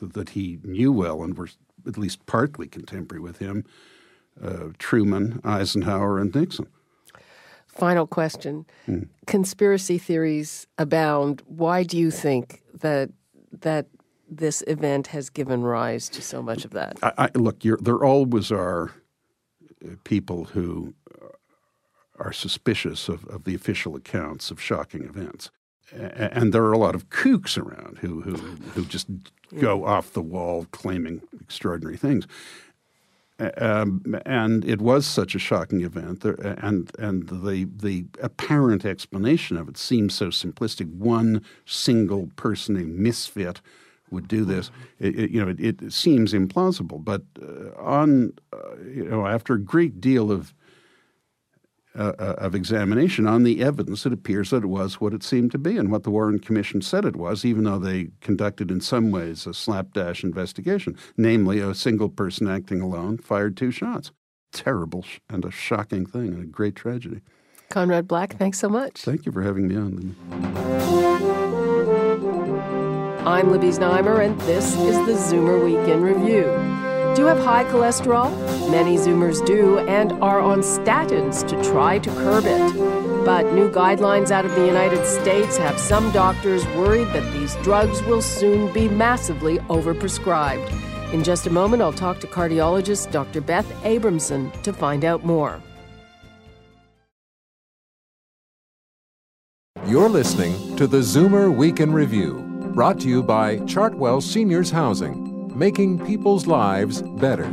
that 0.00 0.30
he 0.30 0.58
knew 0.64 0.90
well 0.92 1.22
and 1.22 1.36
were 1.36 1.48
at 1.86 1.98
least 1.98 2.24
partly 2.26 2.66
contemporary 2.66 3.20
with 3.20 3.38
him, 3.38 3.64
uh, 4.42 4.68
Truman, 4.78 5.40
Eisenhower, 5.44 6.18
and 6.18 6.34
Nixon. 6.34 6.66
Final 7.66 8.06
question. 8.06 8.66
Mm. 8.86 9.08
Conspiracy 9.26 9.98
theories 9.98 10.66
abound. 10.78 11.42
Why 11.46 11.82
do 11.82 11.98
you 11.98 12.10
think 12.10 12.62
that 12.74 13.10
that 13.60 13.86
this 14.36 14.62
event 14.66 15.08
has 15.08 15.30
given 15.30 15.62
rise 15.62 16.08
to 16.10 16.22
so 16.22 16.42
much 16.42 16.64
of 16.64 16.70
that? 16.72 16.98
I, 17.02 17.12
I, 17.18 17.30
look, 17.34 17.60
there 17.60 18.04
always 18.04 18.50
are 18.50 18.92
uh, 19.84 19.90
people 20.04 20.44
who 20.44 20.94
are 22.18 22.32
suspicious 22.32 23.08
of, 23.08 23.24
of 23.26 23.44
the 23.44 23.54
official 23.54 23.96
accounts 23.96 24.50
of 24.50 24.60
shocking 24.60 25.04
events. 25.04 25.50
And 25.92 26.54
there 26.54 26.64
are 26.64 26.72
a 26.72 26.78
lot 26.78 26.94
of 26.94 27.10
kooks 27.10 27.58
around 27.58 27.98
who, 27.98 28.22
who, 28.22 28.36
who 28.36 28.84
just 28.86 29.08
go 29.60 29.84
off 29.84 30.12
the 30.14 30.22
wall 30.22 30.66
claiming 30.70 31.20
extraordinary 31.40 31.98
things. 31.98 32.26
Um, 33.56 34.16
and 34.24 34.64
it 34.64 34.80
was 34.80 35.04
such 35.04 35.34
a 35.34 35.38
shocking 35.38 35.80
event, 35.80 36.24
and 36.24 36.90
and 36.98 37.28
the 37.28 37.66
the 37.76 38.04
apparent 38.20 38.84
explanation 38.84 39.56
of 39.56 39.68
it 39.68 39.76
seems 39.76 40.14
so 40.14 40.26
simplistic. 40.26 40.94
One 40.94 41.42
single 41.66 42.28
person, 42.36 42.76
a 42.76 42.84
misfit, 42.84 43.60
would 44.12 44.28
do 44.28 44.44
this. 44.44 44.70
It, 44.98 45.18
it, 45.18 45.30
you 45.30 45.44
know, 45.44 45.50
it, 45.50 45.82
it, 45.82 45.92
seems 45.92 46.32
implausible. 46.32 47.02
But 47.02 47.22
uh, 47.40 47.70
on, 47.80 48.32
uh, 48.52 48.76
you 48.84 49.04
know, 49.04 49.26
after 49.26 49.54
a 49.54 49.60
great 49.60 50.00
deal 50.00 50.30
of 50.30 50.54
uh, 51.94 52.12
uh, 52.18 52.34
of 52.38 52.54
examination 52.54 53.26
on 53.26 53.42
the 53.42 53.62
evidence, 53.62 54.06
it 54.06 54.14
appears 54.14 54.48
that 54.48 54.64
it 54.64 54.68
was 54.68 54.98
what 54.98 55.12
it 55.12 55.22
seemed 55.22 55.50
to 55.52 55.58
be 55.58 55.76
and 55.76 55.92
what 55.92 56.04
the 56.04 56.10
Warren 56.10 56.38
Commission 56.38 56.80
said 56.80 57.04
it 57.04 57.16
was, 57.16 57.44
even 57.44 57.64
though 57.64 57.78
they 57.78 58.08
conducted 58.22 58.70
in 58.70 58.80
some 58.80 59.10
ways 59.10 59.46
a 59.46 59.52
slapdash 59.52 60.24
investigation. 60.24 60.96
Namely, 61.18 61.58
a 61.58 61.74
single 61.74 62.08
person 62.08 62.48
acting 62.48 62.80
alone 62.80 63.18
fired 63.18 63.58
two 63.58 63.70
shots. 63.70 64.10
Terrible 64.52 65.04
and 65.28 65.44
a 65.44 65.50
shocking 65.50 66.06
thing 66.06 66.28
and 66.28 66.42
a 66.42 66.46
great 66.46 66.76
tragedy. 66.76 67.20
Conrad 67.68 68.08
Black, 68.08 68.38
thanks 68.38 68.58
so 68.58 68.70
much. 68.70 69.02
Thank 69.02 69.26
you 69.26 69.32
for 69.32 69.42
having 69.42 69.68
me 69.68 69.76
on. 69.76 71.22
I'm 73.24 73.52
Libby 73.52 73.68
Znaimer, 73.68 74.26
and 74.26 74.40
this 74.40 74.74
is 74.74 74.96
the 75.06 75.12
Zoomer 75.12 75.64
Week 75.64 75.88
in 75.88 76.02
Review. 76.02 76.42
Do 77.14 77.22
you 77.22 77.28
have 77.28 77.38
high 77.38 77.62
cholesterol? 77.62 78.32
Many 78.68 78.96
Zoomers 78.96 79.46
do 79.46 79.78
and 79.78 80.10
are 80.14 80.40
on 80.40 80.58
statins 80.58 81.46
to 81.46 81.62
try 81.62 82.00
to 82.00 82.10
curb 82.10 82.46
it. 82.46 83.24
But 83.24 83.52
new 83.52 83.70
guidelines 83.70 84.32
out 84.32 84.44
of 84.44 84.52
the 84.56 84.66
United 84.66 85.06
States 85.06 85.56
have 85.56 85.78
some 85.78 86.10
doctors 86.10 86.66
worried 86.68 87.06
that 87.08 87.32
these 87.32 87.54
drugs 87.62 88.02
will 88.02 88.22
soon 88.22 88.72
be 88.72 88.88
massively 88.88 89.58
overprescribed. 89.68 91.12
In 91.12 91.22
just 91.22 91.46
a 91.46 91.50
moment, 91.50 91.80
I'll 91.80 91.92
talk 91.92 92.18
to 92.20 92.26
cardiologist 92.26 93.12
Dr. 93.12 93.40
Beth 93.40 93.70
Abramson 93.84 94.50
to 94.62 94.72
find 94.72 95.04
out 95.04 95.24
more. 95.24 95.62
You're 99.86 100.08
listening 100.08 100.74
to 100.76 100.88
the 100.88 100.98
Zoomer 100.98 101.54
Week 101.54 101.78
in 101.78 101.92
Review, 101.92 102.51
brought 102.72 102.98
to 103.00 103.08
you 103.08 103.22
by 103.22 103.58
Chartwell 103.58 104.22
Seniors 104.22 104.70
Housing 104.70 105.32
making 105.54 106.04
people's 106.06 106.46
lives 106.46 107.02
better. 107.02 107.50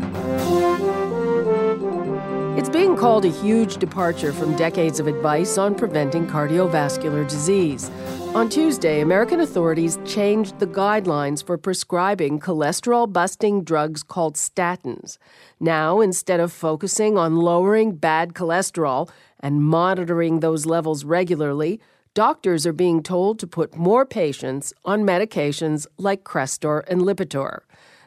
It's 2.57 2.69
being 2.69 2.95
called 2.95 3.25
a 3.25 3.29
huge 3.29 3.77
departure 3.77 4.33
from 4.33 4.55
decades 4.55 4.99
of 4.99 5.07
advice 5.07 5.57
on 5.57 5.75
preventing 5.75 6.27
cardiovascular 6.27 7.27
disease. 7.27 7.89
On 8.35 8.47
Tuesday, 8.47 9.01
American 9.01 9.39
authorities 9.41 9.97
changed 10.05 10.59
the 10.59 10.67
guidelines 10.67 11.43
for 11.43 11.57
prescribing 11.57 12.39
cholesterol 12.39 13.11
busting 13.11 13.63
drugs 13.63 14.03
called 14.03 14.35
statins. 14.35 15.17
Now, 15.59 15.99
instead 15.99 16.39
of 16.39 16.51
focusing 16.51 17.17
on 17.17 17.37
lowering 17.37 17.95
bad 17.95 18.33
cholesterol 18.33 19.09
and 19.39 19.63
monitoring 19.63 20.39
those 20.39 20.65
levels 20.65 21.03
regularly, 21.03 21.81
doctors 22.19 22.67
are 22.67 22.73
being 22.73 23.01
told 23.01 23.39
to 23.39 23.47
put 23.47 23.77
more 23.77 24.05
patients 24.05 24.73
on 24.83 25.03
medications 25.03 25.87
like 25.97 26.25
Crestor 26.25 26.83
and 26.89 26.99
Lipitor. 26.99 27.59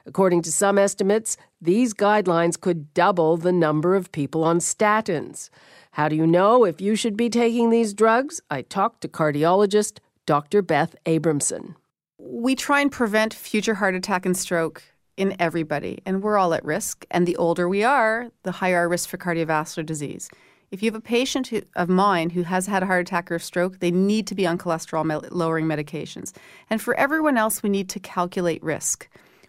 According 0.05 0.43
to 0.43 0.53
some 0.53 0.77
estimates, 0.77 1.39
these 1.63 1.95
guidelines 1.95 2.61
could 2.61 2.93
double 2.93 3.39
the 3.39 3.53
number 3.53 3.97
of 3.97 4.13
people 4.13 4.45
on 4.45 4.59
statins. 4.59 5.49
How 5.93 6.11
do 6.11 6.17
you 6.17 6.27
know 6.27 6.65
if 6.67 6.79
you 6.79 6.95
should 6.95 7.17
be 7.17 7.31
taking 7.31 7.71
these 7.71 7.95
drugs? 7.95 8.39
I 8.51 8.61
talked 8.61 9.01
to 9.01 9.09
cardiologist 9.09 10.01
Dr. 10.27 10.61
Beth 10.61 10.95
Abramson. 11.07 11.75
We 12.19 12.55
try 12.55 12.83
and 12.83 12.93
prevent 12.93 13.33
future 13.33 13.77
heart 13.77 13.95
attack 13.95 14.27
and 14.27 14.37
stroke 14.37 14.83
in 15.17 15.35
everybody, 15.39 16.03
and 16.05 16.23
we're 16.23 16.37
all 16.37 16.53
at 16.53 16.67
risk. 16.67 17.07
And 17.11 17.27
the 17.27 17.37
older 17.37 17.67
we 17.67 17.83
are, 17.83 18.31
the 18.43 18.53
higher 18.53 18.77
our 18.77 18.91
risk 18.91 19.09
for 19.09 19.17
cardiovascular 19.17 19.87
disease. 19.87 20.29
If 20.73 20.83
you 20.83 20.91
have 20.91 20.99
a 20.99 21.03
patient 21.03 21.49
who, 21.49 21.61
of 21.77 21.91
mine 21.91 22.31
who 22.31 22.45
has 22.45 22.67
had 22.67 22.83
a 22.83 22.87
heart 22.87 23.03
attack 23.03 23.31
or 23.31 23.39
stroke, 23.39 23.81
they 23.81 23.91
need 23.91 24.27
to 24.29 24.35
be 24.35 24.47
on 24.47 24.57
cholesterol 24.57 25.29
lowering 25.31 25.67
medications. 25.67 26.33
And 26.71 26.81
for 26.81 26.95
everyone 26.95 27.37
else, 27.37 27.63
we 27.63 27.69
need 27.69 27.91
to 27.91 28.01
calculate 28.01 28.63
risk. 28.63 29.07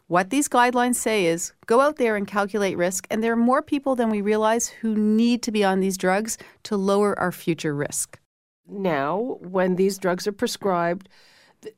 What 0.07 0.31
these 0.31 0.49
guidelines 0.49 0.95
say 0.95 1.25
is 1.25 1.53
go 1.65 1.79
out 1.79 1.95
there 1.95 2.17
and 2.17 2.27
calculate 2.27 2.75
risk, 2.75 3.07
and 3.09 3.23
there 3.23 3.31
are 3.31 3.37
more 3.37 3.61
people 3.61 3.95
than 3.95 4.09
we 4.09 4.19
realize 4.19 4.67
who 4.67 4.95
need 4.95 5.41
to 5.43 5.51
be 5.51 5.63
on 5.63 5.79
these 5.79 5.97
drugs 5.97 6.37
to 6.63 6.75
lower 6.75 7.17
our 7.17 7.31
future 7.31 7.73
risk. 7.73 8.19
Now, 8.67 9.37
when 9.39 9.77
these 9.77 9.97
drugs 9.97 10.27
are 10.27 10.33
prescribed, 10.33 11.07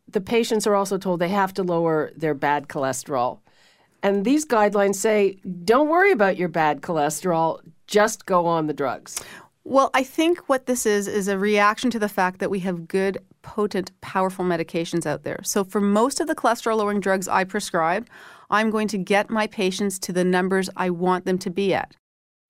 the 0.07 0.21
patients 0.21 0.65
are 0.65 0.73
also 0.73 0.97
told 0.97 1.19
they 1.19 1.29
have 1.29 1.53
to 1.53 1.63
lower 1.63 2.11
their 2.17 2.33
bad 2.33 2.67
cholesterol. 2.67 3.41
And 4.01 4.25
these 4.25 4.45
guidelines 4.45 4.95
say 4.95 5.39
don't 5.63 5.89
worry 5.89 6.11
about 6.11 6.37
your 6.37 6.49
bad 6.49 6.81
cholesterol, 6.81 7.59
just 7.87 8.25
go 8.25 8.45
on 8.45 8.67
the 8.67 8.73
drugs. 8.73 9.23
Well, 9.63 9.89
I 9.95 10.03
think 10.03 10.47
what 10.47 10.67
this 10.67 10.85
is 10.85 11.07
is 11.07 11.27
a 11.27 11.39
reaction 11.39 11.89
to 11.89 11.97
the 11.97 12.07
fact 12.07 12.39
that 12.39 12.51
we 12.51 12.59
have 12.59 12.87
good 12.87 13.17
potent, 13.41 13.91
powerful 14.01 14.45
medications 14.45 15.07
out 15.07 15.23
there. 15.23 15.39
So, 15.43 15.63
for 15.63 15.81
most 15.81 16.19
of 16.19 16.27
the 16.27 16.35
cholesterol 16.35 16.77
lowering 16.77 16.99
drugs 16.99 17.27
I 17.27 17.45
prescribe, 17.45 18.07
I'm 18.51 18.69
going 18.69 18.87
to 18.89 18.97
get 18.99 19.31
my 19.31 19.47
patients 19.47 19.97
to 19.99 20.13
the 20.13 20.23
numbers 20.23 20.69
I 20.77 20.91
want 20.91 21.25
them 21.25 21.39
to 21.39 21.49
be 21.49 21.73
at. 21.73 21.95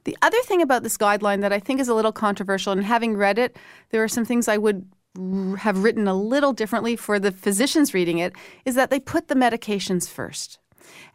The 0.04 0.18
other 0.22 0.42
thing 0.42 0.62
about 0.62 0.84
this 0.84 0.98
guideline 0.98 1.40
that 1.42 1.54
I 1.54 1.60
think 1.60 1.80
is 1.80 1.88
a 1.88 1.96
little 1.96 2.12
controversial, 2.12 2.74
and 2.74 2.84
having 2.84 3.16
read 3.16 3.40
it, 3.40 3.56
there 3.92 4.04
are 4.04 4.10
some 4.10 4.26
things 4.26 4.50
I 4.50 4.58
would 4.58 4.86
have 5.60 5.84
written 5.84 6.10
a 6.10 6.14
little 6.14 6.52
differently 6.52 6.98
for 6.98 7.18
the 7.18 7.32
physicians 7.32 7.94
reading 7.94 8.18
it, 8.18 8.34
is 8.66 8.76
that 8.76 8.90
they 8.90 9.00
put 9.00 9.30
the 9.30 9.36
medications 9.36 10.10
first. 10.10 10.60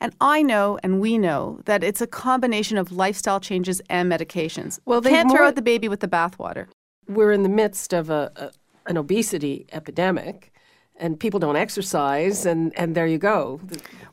And 0.01 0.15
I 0.21 0.43
know 0.43 0.79
and 0.83 1.01
we 1.01 1.19
know 1.19 1.61
that 1.65 1.85
it's 1.85 2.01
a 2.01 2.07
combination 2.07 2.79
of 2.79 2.93
lifestyle 2.93 3.41
changes 3.41 3.81
and 3.89 4.11
medications. 4.11 4.79
Well, 4.85 5.01
they 5.01 5.11
can't 5.11 5.31
throw 5.31 5.47
out 5.47 5.57
the 5.57 5.63
baby 5.63 5.89
with 5.89 6.01
the 6.01 6.09
bathwater. 6.09 6.69
We're 7.09 7.33
in 7.33 7.43
the 7.43 7.49
midst 7.49 7.93
of 7.93 8.11
a, 8.11 8.31
a 8.37 8.51
an 8.87 8.97
obesity 8.97 9.67
epidemic 9.73 10.53
and 11.01 11.19
people 11.19 11.41
don't 11.41 11.57
exercise, 11.57 12.45
and, 12.45 12.77
and 12.79 12.95
there 12.95 13.07
you 13.07 13.17
go. 13.17 13.59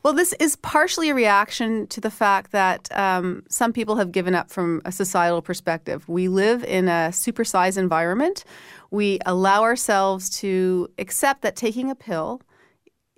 Well, 0.02 0.14
this 0.14 0.32
is 0.40 0.56
partially 0.56 1.10
a 1.10 1.14
reaction 1.14 1.86
to 1.88 2.00
the 2.00 2.10
fact 2.10 2.50
that 2.52 2.88
um, 2.96 3.42
some 3.50 3.74
people 3.74 3.96
have 3.96 4.10
given 4.10 4.34
up 4.34 4.50
from 4.50 4.80
a 4.86 4.90
societal 4.90 5.42
perspective. 5.42 6.08
We 6.08 6.28
live 6.28 6.64
in 6.64 6.88
a 6.88 7.10
supersized 7.10 7.76
environment. 7.76 8.44
We 8.90 9.18
allow 9.26 9.62
ourselves 9.62 10.30
to 10.40 10.88
accept 10.98 11.42
that 11.42 11.56
taking 11.56 11.90
a 11.90 11.94
pill 11.94 12.40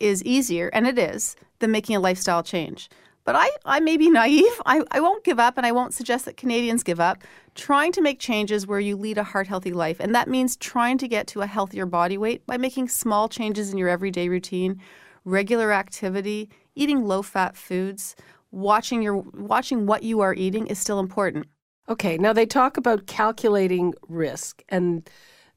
is 0.01 0.25
easier, 0.25 0.69
and 0.73 0.87
it 0.87 0.99
is, 0.99 1.37
than 1.61 1.71
making 1.71 1.95
a 1.95 2.01
lifestyle 2.01 2.43
change. 2.43 2.89
But 3.25 3.37
I, 3.37 3.51
I 3.65 3.81
may 3.81 3.97
be 3.97 4.11
naive. 4.11 4.61
I, 4.67 4.83
I 4.91 5.01
won't 5.01 5.25
give 5.25 5.39
up, 5.39 5.57
and 5.57 5.67
I 5.67 5.73
won't 5.73 5.95
suggest 5.95 6.25
that 6.25 6.37
Canadians 6.37 6.83
give 6.83 6.99
up. 6.99 7.23
Trying 7.55 7.93
to 7.93 8.01
make 8.01 8.19
changes 8.19 8.67
where 8.67 8.81
you 8.81 8.97
lead 8.97 9.19
a 9.19 9.23
heart 9.23 9.47
healthy 9.47 9.73
life. 9.73 9.99
And 10.01 10.15
that 10.15 10.29
means 10.29 10.57
trying 10.57 10.99
to 10.99 11.09
get 11.09 11.27
to 11.29 11.43
a 11.43 11.47
healthier 11.47 11.87
body 11.87 12.17
weight 12.17 12.47
by 12.47 12.57
making 12.57 12.89
small 12.89 13.29
changes 13.29 13.71
in 13.71 13.79
your 13.79 13.89
everyday 13.89 14.29
routine, 14.29 14.81
regular 15.25 15.73
activity, 15.73 16.49
eating 16.75 17.05
low 17.05 17.23
fat 17.23 17.57
foods, 17.57 18.17
watching, 18.51 19.03
your, 19.03 19.17
watching 19.17 19.87
what 19.87 20.03
you 20.03 20.21
are 20.21 20.35
eating 20.35 20.67
is 20.67 20.79
still 20.79 20.99
important. 20.99 21.47
Okay, 21.89 22.17
now 22.17 22.33
they 22.33 22.47
talk 22.47 22.77
about 22.77 23.07
calculating 23.07 23.95
risk, 24.09 24.63
and 24.69 25.09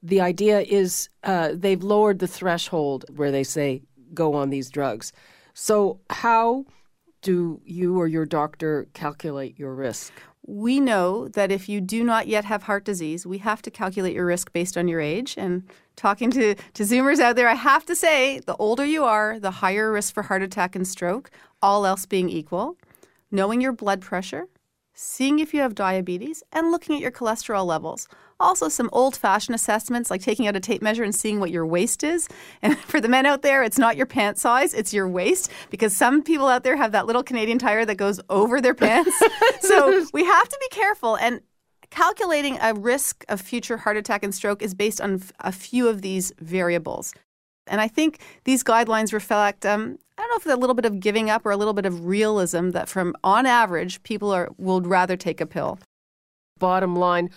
the 0.01 0.19
idea 0.19 0.61
is 0.61 1.07
uh, 1.23 1.51
they've 1.53 1.83
lowered 1.83 2.19
the 2.19 2.27
threshold 2.27 3.05
where 3.15 3.31
they 3.31 3.43
say 3.43 3.83
go 4.13 4.33
on 4.33 4.49
these 4.49 4.69
drugs. 4.69 5.11
So, 5.53 5.99
how 6.09 6.65
do 7.21 7.61
you 7.63 7.97
or 7.97 8.07
your 8.07 8.25
doctor 8.25 8.87
calculate 8.93 9.57
your 9.57 9.73
risk? 9.73 10.11
We 10.45 10.79
know 10.81 11.29
that 11.29 11.51
if 11.51 11.69
you 11.69 11.79
do 11.79 12.03
not 12.03 12.27
yet 12.27 12.43
have 12.45 12.63
heart 12.63 12.83
disease, 12.83 13.25
we 13.25 13.37
have 13.37 13.61
to 13.61 13.71
calculate 13.71 14.13
your 14.13 14.25
risk 14.25 14.51
based 14.51 14.77
on 14.77 14.89
your 14.89 14.99
age. 14.99 15.35
And 15.37 15.63
talking 15.95 16.31
to, 16.31 16.55
to 16.55 16.83
Zoomers 16.83 17.19
out 17.19 17.37
there, 17.37 17.47
I 17.47 17.53
have 17.53 17.85
to 17.85 17.95
say 17.95 18.39
the 18.39 18.55
older 18.57 18.83
you 18.83 19.05
are, 19.05 19.39
the 19.39 19.51
higher 19.51 19.91
risk 19.91 20.13
for 20.13 20.23
heart 20.23 20.43
attack 20.43 20.75
and 20.75 20.85
stroke, 20.85 21.31
all 21.61 21.85
else 21.85 22.05
being 22.05 22.29
equal. 22.29 22.77
Knowing 23.31 23.61
your 23.61 23.71
blood 23.71 24.01
pressure, 24.01 24.47
seeing 24.93 25.39
if 25.39 25.53
you 25.53 25.61
have 25.61 25.75
diabetes, 25.75 26.43
and 26.51 26.71
looking 26.71 26.95
at 26.95 27.01
your 27.01 27.11
cholesterol 27.11 27.65
levels. 27.65 28.07
Also, 28.39 28.67
some 28.67 28.89
old 28.91 29.15
fashioned 29.15 29.55
assessments 29.55 30.11
like 30.11 30.21
taking 30.21 30.47
out 30.47 30.55
a 30.55 30.59
tape 30.59 30.81
measure 30.81 31.03
and 31.03 31.15
seeing 31.15 31.39
what 31.39 31.51
your 31.51 31.65
waist 31.65 32.03
is. 32.03 32.27
And 32.61 32.77
for 32.77 33.01
the 33.01 33.09
men 33.09 33.25
out 33.25 33.41
there, 33.41 33.63
it's 33.63 33.77
not 33.77 33.97
your 33.97 34.05
pant 34.05 34.37
size, 34.37 34.73
it's 34.73 34.93
your 34.93 35.07
waist 35.07 35.51
because 35.69 35.95
some 35.95 36.23
people 36.23 36.47
out 36.47 36.63
there 36.63 36.77
have 36.77 36.93
that 36.93 37.05
little 37.05 37.23
Canadian 37.23 37.59
tire 37.59 37.85
that 37.85 37.95
goes 37.95 38.21
over 38.29 38.61
their 38.61 38.73
pants. 38.73 39.11
so 39.59 40.05
we 40.13 40.23
have 40.23 40.47
to 40.47 40.57
be 40.61 40.67
careful. 40.69 41.17
And 41.17 41.41
calculating 41.89 42.57
a 42.61 42.73
risk 42.73 43.25
of 43.29 43.41
future 43.41 43.77
heart 43.77 43.97
attack 43.97 44.23
and 44.23 44.33
stroke 44.33 44.61
is 44.61 44.73
based 44.73 45.01
on 45.01 45.21
a 45.39 45.51
few 45.51 45.87
of 45.87 46.01
these 46.01 46.31
variables. 46.39 47.13
And 47.67 47.79
I 47.81 47.87
think 47.87 48.19
these 48.43 48.63
guidelines 48.63 49.13
reflect, 49.13 49.65
um, 49.65 49.97
I 50.17 50.21
don't 50.21 50.29
know 50.29 50.35
if 50.35 50.45
it's 50.45 50.53
a 50.53 50.57
little 50.57 50.75
bit 50.75 50.85
of 50.85 50.99
giving 50.99 51.29
up 51.29 51.45
or 51.45 51.51
a 51.51 51.57
little 51.57 51.73
bit 51.73 51.85
of 51.85 52.05
realism 52.05 52.69
that 52.71 52.89
from 52.89 53.15
on 53.23 53.45
average, 53.45 54.03
people 54.03 54.31
are 54.31 54.49
would 54.57 54.85
rather 54.85 55.17
take 55.17 55.41
a 55.41 55.45
pill. 55.45 55.79
Bottom 56.59 56.95
line, 56.95 57.29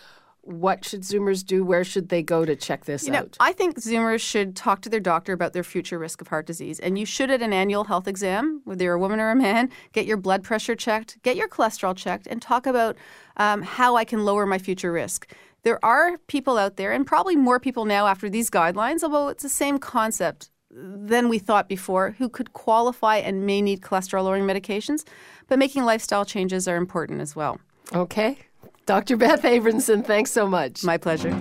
what 0.47 0.85
should 0.85 1.03
Zoomers 1.03 1.45
do? 1.45 1.65
Where 1.65 1.83
should 1.83 2.09
they 2.09 2.23
go 2.23 2.45
to 2.45 2.55
check 2.55 2.85
this 2.85 3.05
you 3.05 3.13
know, 3.13 3.21
out? 3.21 3.37
I 3.41 3.53
think 3.53 3.81
Zoomers 3.81 4.21
should 4.21 4.55
talk 4.55 4.81
to 4.83 4.89
their 4.89 5.01
doctor 5.01 5.33
about 5.33 5.53
their 5.53 5.65
future 5.65 5.99
risk 5.99 6.21
of 6.21 6.29
heart 6.29 6.47
disease. 6.47 6.79
And 6.79 6.99
you 6.99 7.05
should, 7.05 7.31
at 7.31 7.43
an 7.43 7.53
annual 7.53 7.85
health 7.85 8.07
exam, 8.07 8.61
whether 8.65 8.85
you're 8.85 8.95
a 8.95 8.99
woman 8.99 9.19
or 9.19 9.31
a 9.31 9.37
man, 9.37 9.71
get 9.93 10.07
your 10.07 10.17
blood 10.17 10.45
pressure 10.45 10.77
checked, 10.77 11.21
get 11.23 11.35
your 11.35 11.49
cholesterol 11.49 11.97
checked, 11.97 12.29
and 12.29 12.41
talk 12.41 12.67
about 12.67 12.97
um, 13.39 13.63
how 13.63 13.97
I 13.97 14.05
can 14.05 14.25
lower 14.25 14.47
my 14.47 14.59
future 14.59 14.93
risk. 14.93 15.33
There 15.67 15.85
are 15.85 16.17
people 16.29 16.59
out 16.59 16.77
there, 16.77 16.93
and 16.93 17.05
probably 17.05 17.35
more 17.35 17.59
people 17.59 17.87
now 17.87 18.07
after 18.07 18.31
these 18.31 18.51
guidelines, 18.51 19.03
although 19.03 19.27
it's 19.27 19.43
the 19.43 19.49
same 19.49 19.79
concept 19.79 20.49
than 20.71 21.29
we 21.29 21.41
thought 21.41 21.69
before, 21.69 22.13
who 22.19 22.29
could 22.29 22.53
qualify 22.53 23.17
and 23.17 23.45
may 23.45 23.61
need 23.61 23.81
cholesterol 23.81 24.23
lowering 24.23 24.45
medications. 24.45 25.05
But 25.49 25.59
making 25.59 25.83
lifestyle 25.83 26.25
changes 26.25 26.69
are 26.69 26.77
important 26.77 27.21
as 27.21 27.35
well. 27.35 27.59
Okay. 27.93 28.39
Dr. 28.87 29.17
Beth 29.23 29.43
Abramson, 29.43 30.07
thanks 30.07 30.31
so 30.31 30.47
much. 30.47 30.85
My 30.85 30.99
pleasure. 30.99 31.33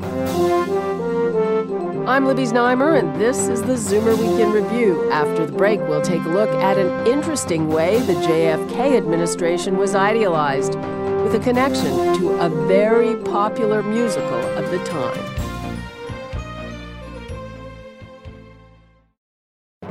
I'm 2.07 2.25
Libby 2.25 2.45
Znaimer, 2.45 2.97
and 2.97 3.21
this 3.21 3.47
is 3.47 3.61
the 3.61 3.73
Zoomer 3.73 4.17
Week 4.17 4.39
in 4.39 4.51
Review. 4.51 5.07
After 5.11 5.45
the 5.45 5.51
break, 5.51 5.79
we'll 5.81 6.01
take 6.01 6.23
a 6.23 6.29
look 6.29 6.49
at 6.49 6.79
an 6.79 7.05
interesting 7.05 7.67
way 7.67 7.99
the 7.99 8.13
JFK 8.13 8.97
administration 8.97 9.77
was 9.77 9.93
idealized, 9.93 10.79
with 11.25 11.41
a 11.41 11.43
connection 11.43 11.89
to 12.19 12.33
a 12.33 12.49
very 12.67 13.15
popular 13.23 13.81
musical 13.81 14.39
of 14.59 14.69
the 14.69 14.77
time. 14.85 15.19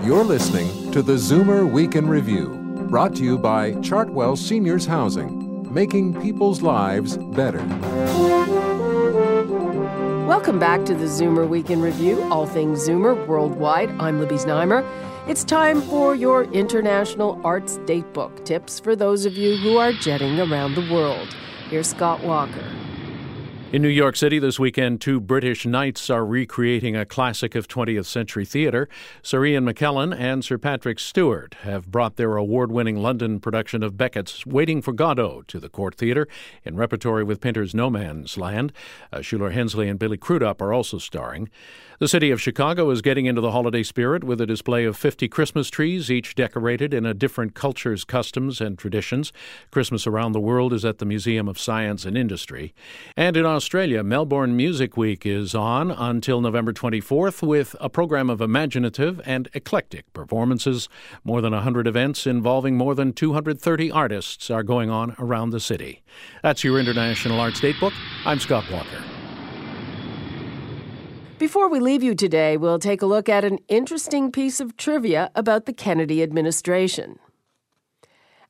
You're 0.05 0.23
listening 0.23 0.93
to 0.93 1.03
the 1.03 1.15
Zoomer 1.15 1.69
Week 1.69 1.97
in 1.97 2.09
Review, 2.09 2.51
brought 2.89 3.17
to 3.17 3.25
you 3.25 3.37
by 3.37 3.73
Chartwell 3.73 4.39
Seniors 4.39 4.87
Housing 4.87 5.45
making 5.73 6.23
people's 6.23 6.63
lives 6.63 7.17
better. 7.17 7.59
Welcome 10.25 10.61
back 10.61 10.85
to 10.85 10.95
the 10.95 11.07
Zoomer 11.07 11.49
Week 11.49 11.69
in 11.69 11.83
Review, 11.83 12.23
all 12.31 12.47
things 12.47 12.87
Zoomer 12.87 13.27
worldwide. 13.27 13.91
I'm 13.99 14.21
Libby 14.21 14.37
Znaimer. 14.37 14.85
It's 15.27 15.43
time 15.43 15.81
for 15.81 16.15
your 16.15 16.45
International 16.53 17.41
Arts 17.45 17.79
Datebook 17.87 18.45
tips 18.45 18.79
for 18.79 18.95
those 18.95 19.25
of 19.25 19.33
you 19.39 19.57
who 19.57 19.79
are 19.79 19.91
jetting 19.91 20.39
around 20.39 20.75
the 20.75 20.87
world. 20.93 21.35
Here's 21.71 21.89
Scott 21.89 22.23
Walker. 22.23 22.63
In 23.73 23.81
New 23.81 23.89
York 23.89 24.17
City 24.17 24.39
this 24.39 24.61
weekend, 24.61 25.01
two 25.01 25.19
British 25.19 25.65
knights 25.65 26.09
are 26.11 26.27
recreating 26.27 26.95
a 26.95 27.07
classic 27.07 27.55
of 27.55 27.67
20th 27.67 28.05
century 28.05 28.45
theater. 28.45 28.87
Sir 29.23 29.47
Ian 29.47 29.65
McKellen 29.65 30.15
and 30.17 30.45
Sir 30.45 30.59
Patrick 30.59 31.01
Stewart 31.01 31.55
have 31.63 31.91
brought 31.91 32.17
their 32.17 32.37
award 32.37 32.71
winning 32.71 32.99
London 32.99 33.41
production 33.41 33.83
of 33.83 33.97
Beckett's 33.97 34.45
Waiting 34.47 34.83
for 34.83 34.93
Godot 34.93 35.43
to 35.49 35.59
the 35.59 35.71
Cort 35.71 35.97
Theatre 35.97 36.29
in 36.65 36.77
repertory 36.77 37.25
with 37.25 37.41
Pinter's 37.41 37.75
No 37.75 37.89
Man's 37.89 38.37
Land. 38.37 38.73
Uh, 39.11 39.19
Shuler 39.19 39.53
Hensley 39.53 39.89
and 39.89 39.99
Billy 39.99 40.19
Crudup 40.19 40.61
are 40.61 40.73
also 40.73 40.99
starring. 40.99 41.49
The 42.01 42.09
city 42.09 42.33
of 42.33 42.41
Chicago 42.41 42.91
is 42.91 43.03
getting 43.03 43.27
into 43.27 43.41
the 43.41 43.53
holiday 43.53 43.85
spirit 43.85 44.25
with 44.25 44.41
a 44.41 44.47
display 44.47 44.85
of 44.85 44.97
50 44.97 45.29
Christmas 45.29 45.71
trees, 45.71 46.11
each 46.11 46.35
decorated 46.35 46.93
in 46.93 47.07
a 47.07 47.15
different 47.15 47.55
culture's 47.55 48.03
customs 48.03 48.61
and 48.61 48.77
traditions. 48.77 49.33
Christmas 49.71 50.05
around 50.05 50.33
the 50.33 50.41
world 50.41 50.73
is 50.73 50.85
at 50.85 50.99
the 50.99 51.05
Museum 51.05 51.49
of 51.49 51.57
Science 51.57 52.05
and 52.05 52.19
Industry. 52.19 52.75
And 53.17 53.37
in 53.37 53.47
Australia, 53.47 54.03
Melbourne 54.03 54.57
Music 54.57 54.97
Week 54.97 55.25
is 55.25 55.55
on 55.55 55.93
until 55.93 56.41
November 56.41 56.73
24th 56.73 57.47
with 57.47 57.77
a 57.81 57.89
program 57.89 58.29
of 58.29 58.41
imaginative 58.41 59.21
and 59.25 59.49
eclectic 59.55 60.13
performances. 60.13 60.89
More 61.23 61.41
than 61.41 61.53
100 61.53 61.87
events 61.87 62.27
involving 62.27 62.77
more 62.77 62.97
than 62.97 63.13
230 63.13 63.93
artists 63.93 64.51
are 64.51 64.65
going 64.65 64.91
on 64.91 65.15
around 65.21 65.51
the 65.51 65.61
city. 65.61 66.03
That's 66.43 66.65
your 66.65 66.81
International 66.81 67.39
Arts 67.39 67.61
Datebook. 67.61 67.93
I'm 68.25 68.41
Scott 68.41 68.65
Walker. 68.73 69.14
Before 71.39 71.69
we 71.69 71.81
leave 71.81 72.05
you 72.05 72.15
today, 72.15 72.57
we'll 72.57 72.79
take 72.79 73.03
a 73.03 73.07
look 73.07 73.29
at 73.29 73.45
an 73.45 73.59
interesting 73.67 74.31
piece 74.31 74.61
of 74.61 74.77
trivia 74.77 75.33
about 75.35 75.67
the 75.67 75.73
Kennedy 75.73 76.23
administration. 76.23 77.19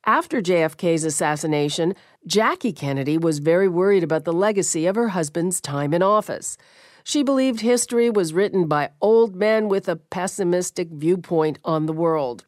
After 0.05 0.39
JFK's 0.39 1.03
assassination, 1.03 1.95
Jackie 2.27 2.71
Kennedy 2.71 3.17
was 3.17 3.39
very 3.39 3.67
worried 3.67 4.03
about 4.03 4.23
the 4.23 4.33
legacy 4.33 4.85
of 4.85 4.95
her 4.95 5.09
husband's 5.09 5.59
time 5.59 5.95
in 5.95 6.03
office. 6.03 6.57
She 7.03 7.23
believed 7.23 7.61
history 7.61 8.11
was 8.11 8.35
written 8.35 8.67
by 8.67 8.91
old 9.01 9.35
men 9.35 9.67
with 9.67 9.89
a 9.89 9.95
pessimistic 9.95 10.89
viewpoint 10.89 11.57
on 11.65 11.87
the 11.87 11.93
world. 11.93 12.45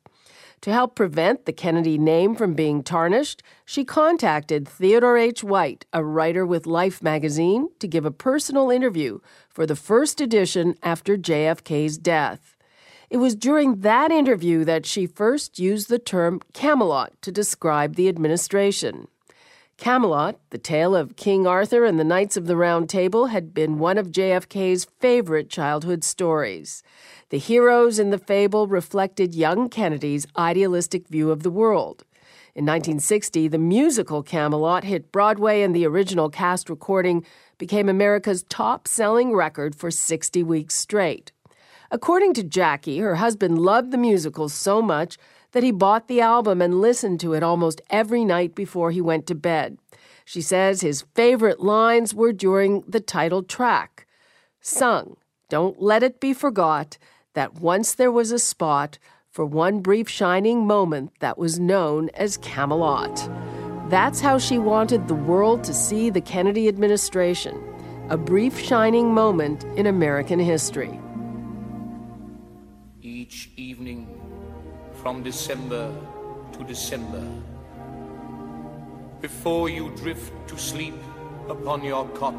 To 0.61 0.71
help 0.71 0.95
prevent 0.95 1.45
the 1.45 1.53
Kennedy 1.53 1.97
name 1.97 2.35
from 2.35 2.53
being 2.53 2.81
tarnished, 2.81 3.43
she 3.63 3.85
contacted 3.85 4.67
Theodore 4.67 5.17
H. 5.17 5.43
White, 5.43 5.85
a 5.93 6.03
writer 6.03 6.45
with 6.45 6.65
Life 6.65 7.03
magazine, 7.03 7.69
to 7.79 7.87
give 7.87 8.05
a 8.05 8.11
personal 8.11 8.71
interview 8.71 9.19
for 9.49 9.65
the 9.65 9.75
first 9.75 10.19
edition 10.19 10.75
after 10.81 11.15
JFK's 11.15 11.97
death. 11.97 12.57
It 13.09 13.17
was 13.17 13.35
during 13.35 13.81
that 13.81 14.11
interview 14.11 14.65
that 14.65 14.85
she 14.85 15.05
first 15.07 15.59
used 15.59 15.89
the 15.89 15.99
term 15.99 16.41
Camelot 16.53 17.13
to 17.21 17.31
describe 17.31 17.95
the 17.95 18.09
administration. 18.09 19.07
Camelot, 19.77 20.39
the 20.49 20.57
tale 20.57 20.95
of 20.95 21.15
King 21.15 21.45
Arthur 21.45 21.85
and 21.85 21.99
the 21.99 22.03
Knights 22.03 22.35
of 22.35 22.47
the 22.47 22.57
Round 22.57 22.89
Table, 22.89 23.27
had 23.27 23.53
been 23.53 23.77
one 23.77 23.99
of 23.99 24.11
JFK's 24.11 24.85
favorite 24.99 25.51
childhood 25.51 26.03
stories. 26.03 26.81
The 27.29 27.37
heroes 27.37 27.99
in 27.99 28.09
the 28.09 28.17
fable 28.17 28.65
reflected 28.65 29.35
young 29.35 29.69
Kennedy's 29.69 30.25
idealistic 30.35 31.07
view 31.07 31.29
of 31.29 31.43
the 31.43 31.51
world. 31.51 32.05
In 32.55 32.65
1960, 32.65 33.49
the 33.49 33.59
musical 33.59 34.23
Camelot 34.23 34.83
hit 34.83 35.11
Broadway, 35.11 35.61
and 35.61 35.75
the 35.75 35.85
original 35.85 36.31
cast 36.31 36.71
recording 36.71 37.23
became 37.59 37.87
America's 37.87 38.43
top 38.49 38.87
selling 38.87 39.35
record 39.35 39.75
for 39.75 39.91
60 39.91 40.41
weeks 40.41 40.73
straight. 40.73 41.31
According 41.91 42.33
to 42.33 42.43
Jackie, 42.43 42.97
her 42.97 43.15
husband 43.15 43.59
loved 43.59 43.91
the 43.91 43.97
musical 43.97 44.49
so 44.49 44.81
much 44.81 45.19
that 45.51 45.63
he 45.63 45.71
bought 45.71 46.07
the 46.07 46.21
album 46.21 46.61
and 46.61 46.81
listened 46.81 47.19
to 47.21 47.33
it 47.33 47.43
almost 47.43 47.81
every 47.89 48.23
night 48.25 48.55
before 48.55 48.91
he 48.91 49.01
went 49.01 49.27
to 49.27 49.35
bed. 49.35 49.77
She 50.25 50.41
says 50.41 50.81
his 50.81 51.05
favorite 51.15 51.59
lines 51.59 52.13
were 52.13 52.33
during 52.33 52.81
the 52.87 52.99
title 52.99 53.43
track 53.43 54.05
Sung, 54.59 55.15
don't 55.49 55.81
let 55.81 56.03
it 56.03 56.19
be 56.19 56.33
forgot 56.33 56.97
that 57.33 57.61
once 57.61 57.93
there 57.93 58.11
was 58.11 58.31
a 58.31 58.39
spot 58.39 58.97
for 59.31 59.45
one 59.45 59.79
brief 59.79 60.09
shining 60.09 60.65
moment 60.65 61.11
that 61.19 61.37
was 61.37 61.59
known 61.59 62.09
as 62.15 62.37
Camelot. 62.37 63.29
That's 63.89 64.19
how 64.19 64.37
she 64.37 64.57
wanted 64.57 65.07
the 65.07 65.15
world 65.15 65.63
to 65.63 65.73
see 65.73 66.09
the 66.09 66.21
Kennedy 66.21 66.67
administration 66.67 67.63
a 68.09 68.17
brief 68.17 68.57
shining 68.57 69.13
moment 69.13 69.65
in 69.75 69.85
American 69.85 70.39
history. 70.39 70.97
Each 73.01 73.49
evening, 73.57 74.16
from 75.07 75.23
December 75.23 75.89
to 76.51 76.65
December, 76.65 77.25
before 79.21 79.69
you 79.69 79.89
drift 79.95 80.33
to 80.49 80.57
sleep 80.57 80.99
upon 81.47 81.81
your 81.81 82.05
cot, 82.09 82.35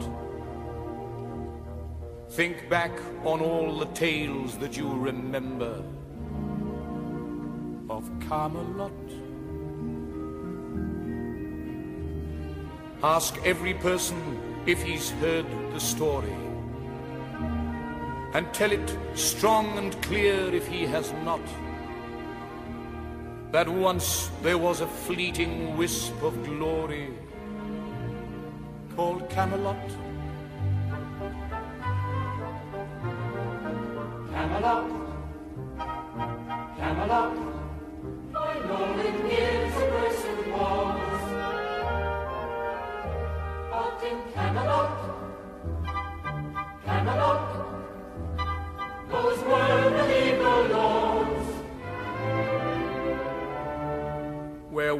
think 2.28 2.68
back 2.68 2.92
on 3.24 3.40
all 3.40 3.78
the 3.78 3.86
tales 3.94 4.58
that 4.58 4.76
you 4.76 4.86
remember 4.92 5.82
of 7.88 8.04
Camelot. 8.28 8.92
Ask 13.02 13.38
every 13.46 13.72
person 13.72 14.38
if 14.66 14.82
he's 14.82 15.08
heard 15.22 15.46
the 15.72 15.80
story. 15.80 16.36
And 18.34 18.52
tell 18.52 18.72
it 18.72 18.98
strong 19.14 19.78
and 19.78 19.90
clear 20.02 20.54
if 20.54 20.68
he 20.68 20.84
has 20.84 21.14
not. 21.24 21.40
That 23.50 23.66
once 23.66 24.30
there 24.42 24.58
was 24.58 24.82
a 24.82 24.86
fleeting 24.86 25.76
wisp 25.78 26.22
of 26.22 26.44
glory 26.44 27.14
called 28.94 29.30
Camelot. 29.30 29.76
Camelot, 34.30 34.90
Camelot, 36.76 37.32
I 38.34 38.54
know 38.68 39.27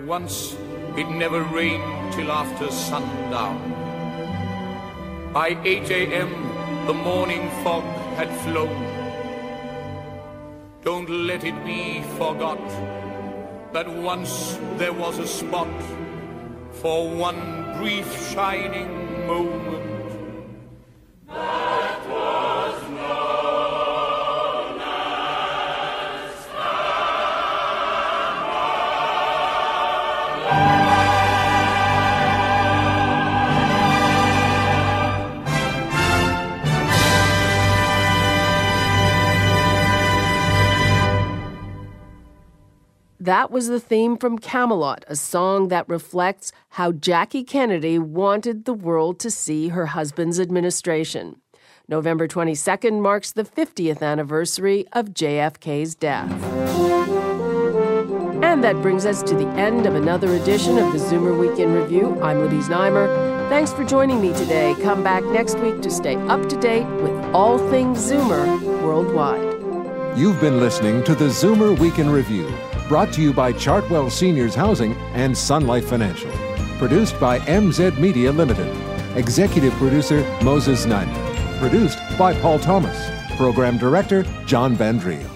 once 0.07 0.57
it 0.97 1.09
never 1.11 1.43
rained 1.43 2.13
till 2.13 2.31
after 2.31 2.71
sundown. 2.71 3.59
By 5.33 5.59
8 5.65 5.91
a.m., 5.91 6.31
the 6.87 6.95
morning 6.95 7.51
fog 7.63 7.85
had 8.17 8.31
flown. 8.41 8.99
Don't 10.83 11.09
let 11.09 11.45
it 11.45 11.65
be 11.65 12.03
forgot 12.17 12.61
that 13.73 13.89
once 13.89 14.59
there 14.77 14.93
was 14.93 15.19
a 15.19 15.27
spot 15.27 15.69
for 16.73 17.11
one 17.11 17.77
brief 17.79 18.09
shining 18.33 19.27
moment. 19.27 19.78
That 43.29 43.51
was 43.51 43.69
the 43.69 43.79
theme 43.79 44.17
from 44.17 44.38
Camelot, 44.38 45.05
a 45.07 45.14
song 45.14 45.69
that 45.69 45.87
reflects 45.87 46.51
how 46.71 46.93
Jackie 46.93 47.45
Kennedy 47.45 47.99
wanted 47.99 48.64
the 48.64 48.73
world 48.73 49.21
to 49.21 49.31
see 49.31 49.69
her 49.69 49.85
husband's 49.85 50.41
administration. 50.41 51.37
November 51.88 52.27
22nd 52.27 53.03
marks 53.03 53.31
the 53.31 53.45
50th 53.45 54.01
anniversary 54.01 54.87
of 54.95 55.11
JFK's 55.11 55.95
death. 55.95 56.33
And 58.43 58.64
that 58.64 58.81
brings 58.81 59.05
us 59.05 59.23
to 59.25 59.35
the 59.35 59.49
end 59.49 59.85
of 59.85 59.95
another 59.95 60.33
edition 60.33 60.79
of 60.79 60.91
the 60.95 60.99
Zoomer 60.99 61.38
Week 61.38 61.59
in 61.59 61.75
Review. 61.75 62.19
I'm 62.23 62.41
Libby 62.41 62.61
Znaimer. 62.61 63.51
Thanks 63.51 63.75
for 63.75 63.85
joining 63.85 64.23
me 64.23 64.33
today. 64.33 64.75
Come 64.81 65.05
back 65.05 65.23
next 65.23 65.59
week 65.59 65.83
to 65.83 65.91
stay 65.91 66.17
up 66.29 66.49
to 66.49 66.57
date 66.57 66.87
with 67.03 67.12
all 67.35 67.59
things 67.69 67.99
Zoomer 68.11 68.59
worldwide. 68.83 69.59
You've 70.19 70.41
been 70.41 70.59
listening 70.61 71.05
to 71.05 71.14
the 71.14 71.27
Zoomer 71.27 71.79
Week 71.79 71.99
in 71.99 72.11
Review, 72.11 72.49
brought 72.88 73.12
to 73.12 73.22
you 73.22 73.33
by 73.33 73.53
Chartwell 73.53 74.11
Seniors 74.11 74.55
Housing 74.55 74.94
and 75.12 75.37
Sun 75.37 75.66
Life 75.66 75.88
Financial. 75.88 76.31
Produced 76.79 77.20
by 77.20 77.38
MZ 77.40 77.98
Media 77.98 78.33
Limited. 78.33 78.66
Executive 79.16 79.72
producer 79.74 80.20
Moses 80.42 80.87
Znaimer. 80.87 81.59
Produced 81.59 81.98
by 82.18 82.33
Paul 82.40 82.59
Thomas. 82.59 83.11
Program 83.37 83.79
director 83.79 84.24
John 84.46 84.74
Van 84.74 84.98
Driel. 84.98 85.29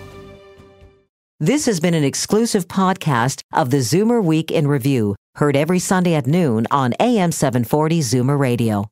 This 1.40 1.66
has 1.66 1.80
been 1.80 1.94
an 1.94 2.04
exclusive 2.04 2.68
podcast 2.68 3.42
of 3.52 3.70
the 3.70 3.78
Zoomer 3.78 4.22
Week 4.22 4.52
in 4.52 4.68
Review, 4.68 5.16
heard 5.34 5.56
every 5.56 5.80
Sunday 5.80 6.14
at 6.14 6.26
noon 6.26 6.68
on 6.70 6.94
AM 7.00 7.32
740 7.32 7.98
Zoomer 7.98 8.38
Radio. 8.38 8.91